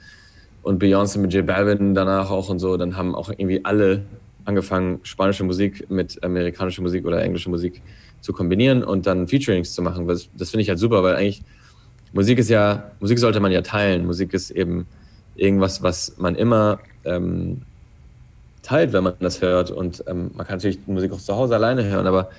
und 0.63 0.83
Beyoncé 0.83 1.19
mit 1.19 1.33
J 1.33 1.47
Balvin 1.47 1.95
danach 1.95 2.31
auch 2.31 2.51
und 2.51 2.59
so, 2.59 2.77
dann 2.77 2.99
haben 2.99 3.15
auch 3.15 3.31
irgendwie 3.31 3.65
alle 3.65 4.03
angefangen, 4.45 5.01
spanische 5.05 5.43
Musik 5.43 5.91
mit 5.91 6.23
amerikanischer 6.23 6.83
Musik 6.83 7.07
oder 7.07 7.23
englischer 7.23 7.49
Musik 7.49 7.81
zu 8.21 8.35
kombinieren 8.35 8.85
und 8.85 9.07
dann 9.07 9.27
Featurings 9.27 9.73
zu 9.73 9.81
machen. 9.81 10.07
Das, 10.07 10.29
das 10.37 10.51
finde 10.51 10.61
ich 10.63 10.69
halt 10.69 10.79
super, 10.79 11.03
weil 11.03 11.17
eigentlich 11.17 11.43
Musik 12.13 12.39
ist 12.39 12.51
ja, 12.51 12.91
Musik 13.01 13.19
sollte 13.21 13.41
man 13.41 13.53
ja 13.53 13.63
teilen. 13.63 14.05
Musik 14.05 14.35
ist 14.35 14.51
eben 14.51 14.87
irgendwas, 15.35 15.83
was 15.83 16.19
man 16.19 16.35
immer 16.35 16.81
ähm, 17.07 17.63
teilt, 18.63 18.93
wenn 18.93 19.05
man 19.05 19.15
das 19.21 19.43
hört. 19.43 19.71
Und 19.71 20.05
ähm, 20.07 20.31
man 20.35 20.47
kann 20.47 20.57
natürlich 20.57 20.79
Musik 20.87 21.13
auch 21.13 21.21
zu 21.21 21.35
Hause 21.35 21.55
alleine 21.55 21.85
hören, 21.85 22.07
aber 22.07 22.31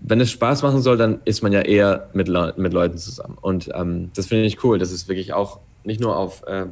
wenn 0.00 0.20
es 0.20 0.30
Spaß 0.30 0.62
machen 0.62 0.80
soll, 0.80 0.96
dann 0.96 1.20
ist 1.24 1.42
man 1.42 1.52
ja 1.52 1.60
eher 1.60 2.08
mit, 2.12 2.28
Le 2.28 2.54
mit 2.56 2.72
Leuten 2.72 2.98
zusammen. 2.98 3.36
Und 3.40 3.70
ähm, 3.74 4.10
das 4.14 4.26
finde 4.26 4.44
ich 4.44 4.62
cool. 4.62 4.78
Das 4.78 4.92
ist 4.92 5.08
wirklich 5.08 5.32
auch 5.32 5.58
nicht 5.82 6.00
nur 6.00 6.16
auf, 6.16 6.44
äh, 6.46 6.66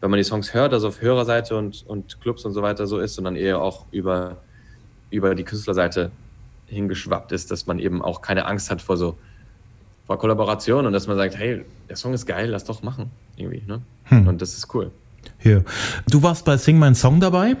wenn 0.00 0.10
man 0.10 0.18
die 0.18 0.24
Songs 0.24 0.54
hört, 0.54 0.72
also 0.72 0.88
auf 0.88 1.02
Hörerseite 1.02 1.56
und, 1.56 1.84
und 1.86 2.20
Clubs 2.20 2.44
und 2.44 2.52
so 2.52 2.62
weiter 2.62 2.86
so 2.86 3.00
ist, 3.00 3.14
sondern 3.14 3.34
eher 3.34 3.60
auch 3.60 3.86
über, 3.90 4.36
über 5.10 5.34
die 5.34 5.44
Künstlerseite 5.44 6.12
hingeschwappt 6.66 7.32
ist, 7.32 7.50
dass 7.50 7.66
man 7.66 7.80
eben 7.80 8.02
auch 8.02 8.22
keine 8.22 8.46
Angst 8.46 8.70
hat 8.70 8.80
vor 8.80 8.96
so 8.96 9.16
vor 10.10 10.18
Kollaboration 10.18 10.86
und 10.86 10.92
dass 10.92 11.06
man 11.06 11.16
sagt, 11.16 11.38
hey, 11.38 11.64
der 11.88 11.94
Song 11.94 12.12
ist 12.14 12.26
geil, 12.26 12.50
lass 12.50 12.64
doch 12.64 12.82
machen. 12.82 13.12
Irgendwie, 13.36 13.62
ne? 13.64 13.80
Hm. 14.06 14.26
Und 14.26 14.42
das 14.42 14.54
ist 14.54 14.74
cool. 14.74 14.90
Hier. 15.38 15.64
Du 16.08 16.20
warst 16.20 16.44
bei 16.44 16.56
Sing 16.56 16.80
My 16.80 16.92
Song 16.96 17.20
dabei. 17.20 17.54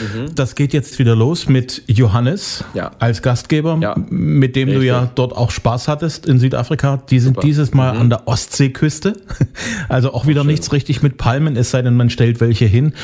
Mhm. 0.00 0.34
Das 0.34 0.54
geht 0.54 0.72
jetzt 0.72 0.98
wieder 0.98 1.16
los 1.16 1.48
mit 1.48 1.82
Johannes 1.86 2.64
ja. 2.74 2.92
als 2.98 3.22
Gastgeber, 3.22 3.78
ja. 3.80 3.94
mit 4.08 4.56
dem 4.56 4.68
Richtig. 4.68 4.82
du 4.82 4.86
ja 4.86 5.10
dort 5.14 5.36
auch 5.36 5.50
Spaß 5.50 5.88
hattest 5.88 6.26
in 6.26 6.38
Südafrika. 6.38 7.02
Die 7.10 7.18
sind 7.18 7.36
Super. 7.36 7.46
dieses 7.46 7.74
Mal 7.74 7.94
mhm. 7.94 8.00
an 8.00 8.10
der 8.10 8.28
Ostseeküste. 8.28 9.14
Also 9.88 10.12
auch 10.12 10.26
wieder 10.26 10.40
Schön. 10.40 10.50
nichts 10.50 10.72
richtig 10.72 11.02
mit 11.02 11.18
Palmen, 11.18 11.56
es 11.56 11.70
sei 11.70 11.82
denn, 11.82 11.96
man 11.96 12.10
stellt 12.10 12.40
welche 12.40 12.64
hin. 12.64 12.94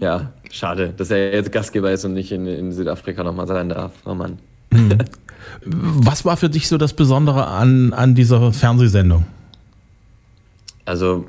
Ja, 0.00 0.32
schade, 0.50 0.94
dass 0.96 1.10
er 1.10 1.32
jetzt 1.32 1.52
Gastgeber 1.52 1.90
ist 1.90 2.04
und 2.04 2.14
nicht 2.14 2.32
in, 2.32 2.46
in 2.46 2.72
Südafrika 2.72 3.22
nochmal 3.24 3.46
sein 3.46 3.68
darf. 3.68 3.92
Oh 4.04 4.14
Mann. 4.14 4.38
Mhm. 4.70 4.98
Was 5.64 6.24
war 6.24 6.36
für 6.36 6.48
dich 6.48 6.68
so 6.68 6.78
das 6.78 6.92
Besondere 6.92 7.46
an, 7.46 7.92
an 7.92 8.14
dieser 8.14 8.52
Fernsehsendung? 8.52 9.26
Also, 10.84 11.26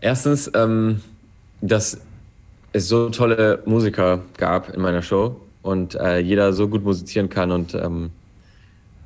erstens, 0.00 0.50
ähm, 0.54 1.00
dass 1.60 1.98
es 2.72 2.88
so 2.88 3.10
tolle 3.10 3.62
Musiker 3.66 4.20
gab 4.36 4.74
in 4.74 4.80
meiner 4.80 5.02
Show 5.02 5.40
und 5.62 5.94
äh, 5.94 6.18
jeder 6.18 6.52
so 6.52 6.68
gut 6.68 6.84
musizieren 6.84 7.28
kann 7.28 7.50
und 7.52 7.74
ähm, 7.74 8.10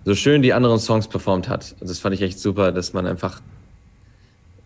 so 0.05 0.14
schön 0.14 0.42
die 0.42 0.52
anderen 0.52 0.79
Songs 0.79 1.09
performt 1.09 1.48
hat. 1.48 1.74
Das 1.81 1.98
fand 1.98 2.14
ich 2.14 2.22
echt 2.22 2.38
super, 2.38 2.70
dass 2.70 2.92
man 2.92 3.07
einfach, 3.07 3.42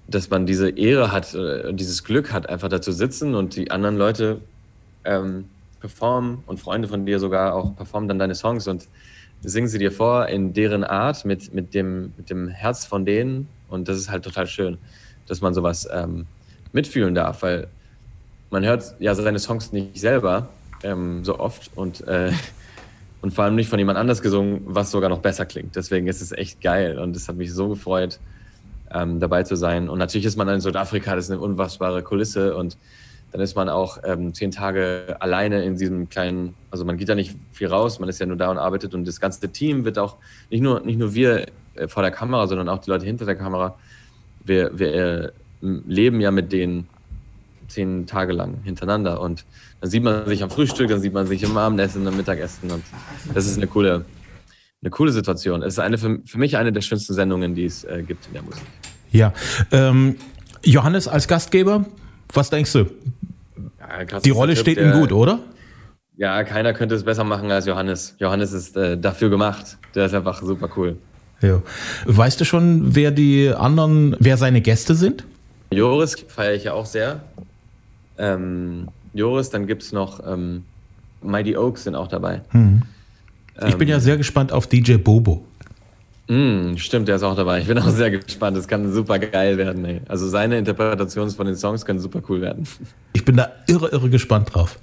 dass 0.06 0.28
man 0.28 0.44
diese 0.44 0.68
Ehre 0.68 1.12
hat, 1.12 1.34
äh, 1.34 1.72
dieses 1.72 2.04
Glück 2.04 2.32
hat, 2.32 2.48
einfach 2.48 2.68
da 2.68 2.82
zu 2.82 2.92
sitzen 2.92 3.34
und 3.34 3.56
die 3.56 3.70
anderen 3.70 3.96
Leute 3.96 4.40
ähm, 5.04 5.46
performen 5.80 6.44
und 6.46 6.60
Freunde 6.60 6.88
von 6.88 7.06
dir 7.06 7.18
sogar 7.18 7.54
auch 7.54 7.74
performen 7.74 8.06
dann 8.06 8.18
deine 8.18 8.34
Songs 8.34 8.68
und 8.68 8.86
singen 9.42 9.68
sie 9.68 9.78
dir 9.78 9.92
vor 9.92 10.28
in 10.28 10.52
deren 10.52 10.84
Art, 10.84 11.24
mit, 11.24 11.54
mit, 11.54 11.72
dem, 11.72 12.12
mit 12.18 12.28
dem 12.28 12.48
Herz 12.48 12.84
von 12.84 13.06
denen. 13.06 13.48
Und 13.68 13.88
das 13.88 13.96
ist 13.96 14.10
halt 14.10 14.24
total 14.24 14.46
schön, 14.46 14.76
dass 15.26 15.40
man 15.40 15.54
sowas 15.54 15.88
ähm, 15.90 16.26
mitfühlen 16.72 17.14
darf, 17.14 17.42
weil 17.42 17.68
man 18.50 18.64
hört 18.64 18.94
ja 18.98 19.14
seine 19.14 19.38
Songs 19.38 19.72
nicht 19.72 19.98
selber 19.98 20.48
ähm, 20.82 21.24
so 21.24 21.38
oft 21.38 21.70
und 21.76 22.06
äh, 22.06 22.32
und 23.22 23.34
vor 23.34 23.44
allem 23.44 23.54
nicht 23.54 23.68
von 23.68 23.78
jemand 23.78 23.98
anders 23.98 24.22
gesungen, 24.22 24.62
was 24.64 24.90
sogar 24.90 25.10
noch 25.10 25.20
besser 25.20 25.44
klingt. 25.44 25.76
Deswegen 25.76 26.06
ist 26.06 26.22
es 26.22 26.32
echt 26.32 26.62
geil 26.62 26.98
und 26.98 27.14
es 27.14 27.28
hat 27.28 27.36
mich 27.36 27.52
so 27.52 27.68
gefreut, 27.68 28.18
ähm, 28.92 29.20
dabei 29.20 29.42
zu 29.42 29.56
sein. 29.56 29.90
Und 29.90 29.98
natürlich 29.98 30.24
ist 30.24 30.36
man 30.36 30.48
in 30.48 30.60
Südafrika, 30.60 31.14
das 31.14 31.26
ist 31.26 31.30
eine 31.30 31.40
unfassbare 31.40 32.02
Kulisse 32.02 32.56
und 32.56 32.78
dann 33.32 33.40
ist 33.42 33.54
man 33.54 33.68
auch 33.68 33.98
ähm, 34.04 34.34
zehn 34.34 34.50
Tage 34.50 35.16
alleine 35.20 35.62
in 35.64 35.76
diesem 35.76 36.08
kleinen, 36.08 36.54
also 36.70 36.84
man 36.84 36.96
geht 36.96 37.08
da 37.08 37.14
nicht 37.14 37.36
viel 37.52 37.68
raus, 37.68 38.00
man 38.00 38.08
ist 38.08 38.18
ja 38.18 38.26
nur 38.26 38.36
da 38.36 38.50
und 38.50 38.58
arbeitet 38.58 38.94
und 38.94 39.06
das 39.06 39.20
ganze 39.20 39.48
Team 39.52 39.84
wird 39.84 39.98
auch, 39.98 40.16
nicht 40.48 40.62
nur, 40.62 40.80
nicht 40.80 40.98
nur 40.98 41.14
wir 41.14 41.46
äh, 41.74 41.86
vor 41.86 42.02
der 42.02 42.10
Kamera, 42.10 42.46
sondern 42.48 42.68
auch 42.68 42.78
die 42.78 42.90
Leute 42.90 43.04
hinter 43.04 43.26
der 43.26 43.36
Kamera, 43.36 43.76
wir, 44.44 44.76
wir 44.78 44.94
äh, 44.94 45.32
leben 45.60 46.20
ja 46.20 46.30
mit 46.30 46.52
denen 46.52 46.88
zehn 47.70 48.06
Tage 48.06 48.32
lang 48.32 48.62
hintereinander 48.64 49.20
und 49.20 49.44
dann 49.80 49.90
sieht 49.90 50.02
man 50.02 50.26
sich 50.26 50.42
am 50.42 50.50
Frühstück, 50.50 50.88
dann 50.88 51.00
sieht 51.00 51.12
man 51.12 51.26
sich 51.26 51.42
im 51.42 51.56
Abendessen, 51.56 52.06
am 52.06 52.16
Mittagessen 52.16 52.70
und 52.70 52.82
das 53.34 53.46
ist 53.46 53.56
eine 53.56 53.66
coole, 53.66 54.04
eine 54.82 54.90
coole 54.90 55.12
Situation. 55.12 55.62
Es 55.62 55.74
ist 55.74 55.78
eine 55.78 55.98
für, 55.98 56.20
für 56.24 56.38
mich 56.38 56.56
eine 56.56 56.72
der 56.72 56.80
schönsten 56.80 57.14
Sendungen, 57.14 57.54
die 57.54 57.64
es 57.64 57.84
äh, 57.84 58.02
gibt 58.06 58.26
in 58.26 58.34
der 58.34 58.42
Musik. 58.42 58.62
Ja, 59.12 59.32
ähm, 59.72 60.16
Johannes 60.62 61.08
als 61.08 61.26
Gastgeber, 61.26 61.84
was 62.32 62.50
denkst 62.50 62.72
du? 62.72 62.86
Ja, 63.80 64.20
die 64.20 64.30
Rolle 64.30 64.56
steht 64.56 64.78
ihm 64.78 64.92
gut, 64.92 65.12
oder? 65.12 65.40
Ja, 66.16 66.44
keiner 66.44 66.74
könnte 66.74 66.94
es 66.94 67.04
besser 67.04 67.24
machen 67.24 67.50
als 67.50 67.64
Johannes. 67.64 68.14
Johannes 68.18 68.52
ist 68.52 68.76
äh, 68.76 68.98
dafür 68.98 69.30
gemacht. 69.30 69.78
Der 69.94 70.04
ist 70.04 70.14
einfach 70.14 70.42
super 70.42 70.68
cool. 70.76 70.98
Ja. 71.40 71.62
Weißt 72.04 72.38
du 72.40 72.44
schon, 72.44 72.94
wer 72.94 73.10
die 73.10 73.48
anderen, 73.48 74.14
wer 74.18 74.36
seine 74.36 74.60
Gäste 74.60 74.94
sind? 74.94 75.24
Joris 75.72 76.16
feiere 76.28 76.54
ich 76.54 76.64
ja 76.64 76.74
auch 76.74 76.84
sehr. 76.84 77.20
Ähm, 78.20 78.88
Joris, 79.14 79.50
dann 79.50 79.66
gibt 79.66 79.82
es 79.82 79.92
noch 79.92 80.20
ähm, 80.24 80.64
Mighty 81.22 81.56
Oaks 81.56 81.84
sind 81.84 81.94
auch 81.94 82.08
dabei. 82.08 82.42
Hm. 82.50 82.82
Ich 83.66 83.72
ähm, 83.72 83.78
bin 83.78 83.88
ja 83.88 84.00
sehr 84.00 84.16
gespannt 84.16 84.52
auf 84.52 84.66
DJ 84.66 84.96
Bobo. 84.96 85.44
Mm, 86.28 86.76
stimmt, 86.76 87.08
der 87.08 87.16
ist 87.16 87.24
auch 87.24 87.34
dabei. 87.34 87.60
Ich 87.60 87.66
bin 87.66 87.76
auch 87.78 87.88
sehr 87.88 88.10
gespannt. 88.10 88.56
Es 88.56 88.68
kann 88.68 88.92
super 88.92 89.18
geil 89.18 89.58
werden. 89.58 89.84
Ey. 89.84 90.00
Also 90.06 90.28
seine 90.28 90.58
Interpretationen 90.58 91.30
von 91.30 91.46
den 91.46 91.56
Songs 91.56 91.84
können 91.84 91.98
super 91.98 92.22
cool 92.28 92.40
werden. 92.40 92.64
Ich 93.12 93.24
bin 93.24 93.36
da 93.36 93.50
irre, 93.66 93.88
irre 93.88 94.08
gespannt 94.08 94.54
drauf. 94.54 94.78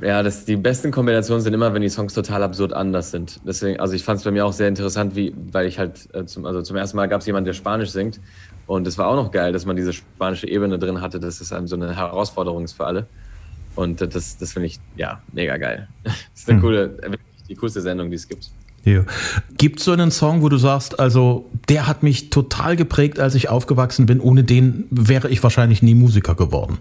Ja, 0.00 0.22
das, 0.22 0.46
die 0.46 0.56
besten 0.56 0.90
Kombinationen 0.90 1.42
sind 1.42 1.52
immer, 1.52 1.74
wenn 1.74 1.82
die 1.82 1.90
Songs 1.90 2.14
total 2.14 2.42
absurd 2.42 2.72
anders 2.72 3.10
sind. 3.10 3.38
Deswegen, 3.46 3.78
also 3.78 3.94
ich 3.94 4.02
fand 4.02 4.18
es 4.18 4.24
bei 4.24 4.30
mir 4.30 4.46
auch 4.46 4.52
sehr 4.52 4.66
interessant, 4.66 5.14
wie, 5.14 5.34
weil 5.52 5.66
ich 5.66 5.78
halt 5.78 6.08
äh, 6.14 6.24
zum, 6.24 6.46
also 6.46 6.62
zum 6.62 6.76
ersten 6.76 6.96
Mal 6.96 7.06
gab 7.06 7.20
es 7.20 7.26
jemanden, 7.26 7.44
der 7.44 7.52
Spanisch 7.52 7.90
singt. 7.90 8.18
Und 8.70 8.86
es 8.86 8.98
war 8.98 9.08
auch 9.08 9.16
noch 9.16 9.32
geil, 9.32 9.52
dass 9.52 9.66
man 9.66 9.74
diese 9.74 9.92
spanische 9.92 10.46
Ebene 10.46 10.78
drin 10.78 11.00
hatte. 11.00 11.18
Das 11.18 11.40
ist 11.40 11.52
einem 11.52 11.66
so 11.66 11.74
eine 11.74 11.96
Herausforderung 11.96 12.68
für 12.68 12.86
alle. 12.86 13.08
Und 13.74 14.00
das, 14.00 14.38
das 14.38 14.52
finde 14.52 14.68
ich, 14.68 14.78
ja, 14.94 15.20
mega 15.32 15.56
geil. 15.56 15.88
Das 16.04 16.14
ist 16.36 16.48
eine 16.48 16.58
hm. 16.58 16.62
coole, 16.62 17.18
die 17.48 17.56
coolste 17.56 17.80
Sendung, 17.80 18.10
die 18.10 18.14
es 18.14 18.28
gibt. 18.28 18.48
Ja. 18.84 19.04
Gibt 19.58 19.80
es 19.80 19.86
so 19.86 19.90
einen 19.90 20.12
Song, 20.12 20.42
wo 20.42 20.48
du 20.48 20.56
sagst, 20.56 21.00
also 21.00 21.50
der 21.68 21.88
hat 21.88 22.04
mich 22.04 22.30
total 22.30 22.76
geprägt, 22.76 23.18
als 23.18 23.34
ich 23.34 23.48
aufgewachsen 23.48 24.06
bin, 24.06 24.20
ohne 24.20 24.44
den 24.44 24.86
wäre 24.92 25.28
ich 25.30 25.42
wahrscheinlich 25.42 25.82
nie 25.82 25.96
Musiker 25.96 26.36
geworden? 26.36 26.78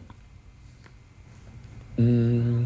Mm. 1.97 2.65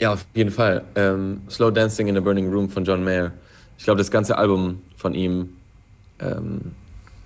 Ja, 0.00 0.14
auf 0.14 0.24
jeden 0.32 0.50
Fall. 0.50 0.82
Ähm, 0.94 1.42
Slow 1.50 1.70
Dancing 1.70 2.08
in 2.08 2.16
a 2.16 2.20
Burning 2.20 2.50
Room 2.50 2.70
von 2.70 2.86
John 2.86 3.04
Mayer. 3.04 3.32
Ich 3.76 3.84
glaube, 3.84 3.98
das 3.98 4.10
ganze 4.10 4.38
Album 4.38 4.80
von 4.96 5.12
ihm, 5.12 5.50
ähm, 6.18 6.72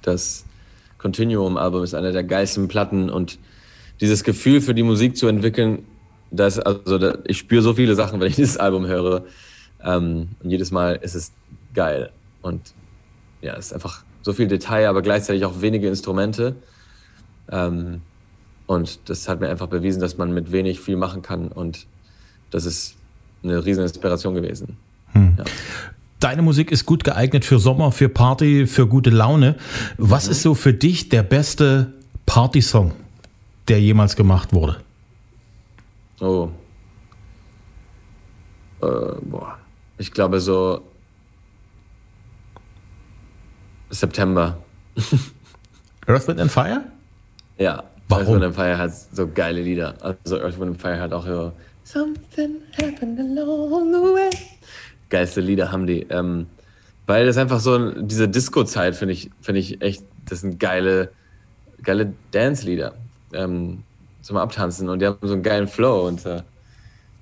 das 0.07 0.45
Continuum-Album, 0.99 1.83
ist 1.83 1.95
einer 1.95 2.12
der 2.12 2.25
geilsten 2.25 2.69
Platten 2.69 3.11
und 3.11 3.38
dieses 4.01 4.25
Gefühl 4.25 4.61
für 4.61 4.75
die 4.75 4.83
Musik 4.83 5.16
zu 5.16 5.27
entwickeln, 5.27 5.85
das, 6.31 6.59
also 6.59 6.99
da, 6.99 7.19
ich 7.25 7.38
spüre 7.38 7.62
so 7.62 7.75
viele 7.75 7.95
Sachen, 7.95 8.21
wenn 8.21 8.29
ich 8.29 8.37
dieses 8.37 8.57
Album 8.57 8.87
höre. 8.87 9.25
Ähm, 9.83 10.29
und 10.42 10.51
jedes 10.51 10.71
Mal 10.71 10.97
ist 10.97 11.14
es 11.14 11.33
geil. 11.75 12.11
Und 12.42 12.75
ja, 13.42 13.55
es 13.55 13.66
ist 13.66 13.73
einfach 13.73 14.05
so 14.23 14.33
viel 14.33 14.49
Detail, 14.49 14.88
aber 14.88 15.03
gleichzeitig 15.03 15.45
auch 15.45 15.61
wenige 15.61 15.88
Instrumente. 15.88 16.57
Ähm, 17.51 18.03
und 18.66 19.09
das 19.09 19.29
hat 19.29 19.40
mir 19.40 19.49
einfach 19.49 19.69
bewiesen, 19.69 20.01
dass 20.01 20.19
man 20.19 20.33
mit 20.33 20.51
wenig 20.51 20.81
viel 20.81 20.97
machen 20.97 21.23
kann. 21.23 21.49
Und 21.49 21.87
das 22.51 22.64
ist 22.64 22.97
eine 23.42 23.64
riesen 23.64 23.83
Inspiration 23.83 24.35
gewesen. 24.35 24.77
Hm. 25.12 25.37
Ja. 25.38 25.45
Deine 26.20 26.42
Musik 26.42 26.70
ist 26.70 26.87
gut 26.87 27.05
geeignet 27.05 27.44
für 27.44 27.59
Sommer, 27.59 27.92
für 27.92 28.09
Party, 28.09 28.66
für 28.66 28.87
gute 28.87 29.11
Laune. 29.11 29.57
Was 29.98 30.26
mhm. 30.26 30.33
ist 30.33 30.42
so 30.42 30.55
für 30.55 30.72
dich 30.72 31.09
der 31.09 31.22
beste 31.22 31.92
Party-Song, 32.24 32.92
der 33.68 33.81
jemals 33.81 34.16
gemacht 34.16 34.52
wurde? 34.52 34.81
Oh. 36.20 36.48
Äh, 38.81 38.87
boah 39.22 39.59
ich 39.98 40.12
glaube 40.12 40.40
so 40.40 40.83
September. 43.90 44.59
Earth, 46.07 46.29
Wind 46.29 46.40
and 46.40 46.50
Fire? 46.50 46.85
Ja. 47.59 47.85
Warum? 48.09 48.24
Earth, 48.24 48.35
Wind 48.35 48.44
and 48.44 48.55
Fire 48.55 48.79
hat 48.79 48.92
so 49.12 49.29
geile 49.29 49.62
Lieder. 49.62 49.94
Also 50.00 50.38
Earth, 50.38 50.59
Wind 50.59 50.72
and 50.72 50.81
Fire 50.81 51.00
hat 51.00 51.12
auch 51.12 51.26
so 51.26 51.52
Something 51.85 52.62
happened 52.81 53.18
along 53.20 53.92
the 53.92 54.00
way. 54.00 54.31
Geilste 55.09 55.40
Lieder 55.40 55.73
haben 55.73 55.87
die. 55.87 56.03
Ähm, 56.11 56.47
weil 57.07 57.27
das 57.27 57.37
einfach 57.37 57.61
so, 57.61 57.92
diese 57.92 58.29
Disco-Zeit 58.29 58.97
finde 58.97 59.14
ich, 59.14 59.31
finde 59.40 59.61
ich 59.61 59.81
echt, 59.81 60.03
das 60.29 60.40
sind 60.40 60.59
geile, 60.59 61.11
geile 61.83 62.12
Dance-Lieder 62.33 62.95
ähm, 63.33 63.83
zum 64.23 64.37
Abtanzen 64.37 64.88
und 64.88 65.01
die 65.01 65.07
haben 65.07 65.19
so 65.23 65.33
einen 65.33 65.42
geilen 65.42 65.69
Flow 65.69 66.07
und 66.07 66.27
äh, 66.27 66.42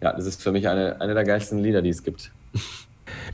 ja, 0.01 0.13
das 0.13 0.27
ist 0.27 0.43
für 0.43 0.53
mich 0.53 0.69
eine, 0.69 1.01
eine 1.01 1.15
der 1.15 1.25
geilsten 1.25 1.59
Lieder, 1.59 1.83
die 1.83 1.91
es 1.91 2.03
gibt. 2.03 2.31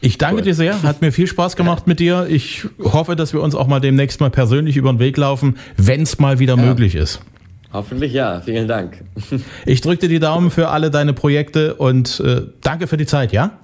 Ich 0.00 0.18
danke 0.18 0.36
cool. 0.36 0.42
dir 0.42 0.54
sehr, 0.54 0.82
hat 0.82 1.00
mir 1.00 1.12
viel 1.12 1.26
Spaß 1.26 1.56
gemacht 1.56 1.86
mit 1.86 2.00
dir. 2.00 2.26
Ich 2.28 2.66
hoffe, 2.82 3.16
dass 3.16 3.32
wir 3.32 3.40
uns 3.40 3.54
auch 3.54 3.66
mal 3.66 3.80
demnächst 3.80 4.20
mal 4.20 4.30
persönlich 4.30 4.76
über 4.76 4.92
den 4.92 4.98
Weg 4.98 5.16
laufen, 5.16 5.58
wenn 5.76 6.02
es 6.02 6.18
mal 6.18 6.38
wieder 6.38 6.56
ja. 6.56 6.62
möglich 6.62 6.94
ist. 6.94 7.20
Hoffentlich 7.72 8.12
ja, 8.12 8.40
vielen 8.40 8.66
Dank. 8.66 9.04
Ich 9.64 9.80
drücke 9.80 9.98
dir 9.98 10.08
die 10.08 10.18
Daumen 10.18 10.50
für 10.50 10.68
alle 10.68 10.90
deine 10.90 11.12
Projekte 11.12 11.74
und 11.74 12.18
äh, 12.20 12.42
danke 12.62 12.88
für 12.88 12.96
die 12.96 13.06
Zeit, 13.06 13.32
ja? 13.32 13.59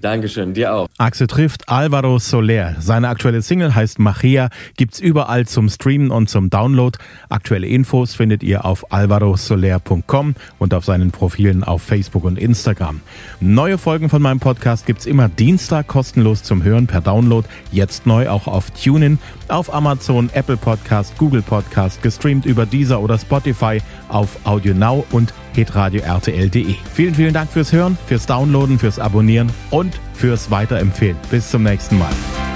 Dankeschön, 0.00 0.54
dir 0.54 0.74
auch. 0.74 0.88
Axel 0.98 1.26
trifft 1.26 1.68
Alvaro 1.68 2.18
Soler. 2.18 2.76
Seine 2.78 3.08
aktuelle 3.08 3.42
Single 3.42 3.74
heißt 3.74 3.98
Magia, 3.98 4.48
gibt's 4.76 5.00
überall 5.00 5.46
zum 5.46 5.68
Streamen 5.68 6.10
und 6.10 6.30
zum 6.30 6.50
Download. 6.50 6.96
Aktuelle 7.28 7.66
Infos 7.66 8.14
findet 8.14 8.44
ihr 8.44 8.64
auf 8.64 8.92
alvarosoler.com 8.92 10.34
und 10.60 10.74
auf 10.74 10.84
seinen 10.84 11.10
Profilen 11.10 11.64
auf 11.64 11.82
Facebook 11.82 12.24
und 12.24 12.38
Instagram. 12.38 13.00
Neue 13.40 13.76
Folgen 13.76 14.08
von 14.08 14.22
meinem 14.22 14.38
Podcast 14.38 14.86
gibt's 14.86 15.04
immer 15.04 15.28
Dienstag 15.28 15.88
kostenlos 15.88 16.44
zum 16.44 16.62
Hören 16.62 16.86
per 16.86 17.00
Download. 17.00 17.46
Jetzt 17.72 18.06
neu 18.06 18.28
auch 18.28 18.46
auf 18.46 18.70
TuneIn, 18.70 19.18
auf 19.48 19.74
Amazon, 19.74 20.30
Apple 20.32 20.56
Podcast, 20.56 21.18
Google 21.18 21.42
Podcast, 21.42 22.02
gestreamt 22.02 22.46
über 22.46 22.66
Deezer 22.66 23.00
oder 23.00 23.18
Spotify, 23.18 23.80
auf 24.08 24.38
Audio 24.44 24.74
Now 24.74 25.04
und 25.10 25.32
hitradio 25.54 26.02
rtl.de. 26.02 26.74
Vielen, 26.94 27.14
vielen 27.14 27.34
Dank 27.34 27.50
fürs 27.50 27.72
Hören, 27.72 27.98
fürs 28.06 28.26
Downloaden, 28.26 28.78
fürs 28.78 28.98
Abonnieren 28.98 29.50
und 29.88 30.00
fürs 30.14 30.50
Weiterempfehlen. 30.50 31.16
Bis 31.30 31.50
zum 31.50 31.62
nächsten 31.62 31.98
Mal. 31.98 32.47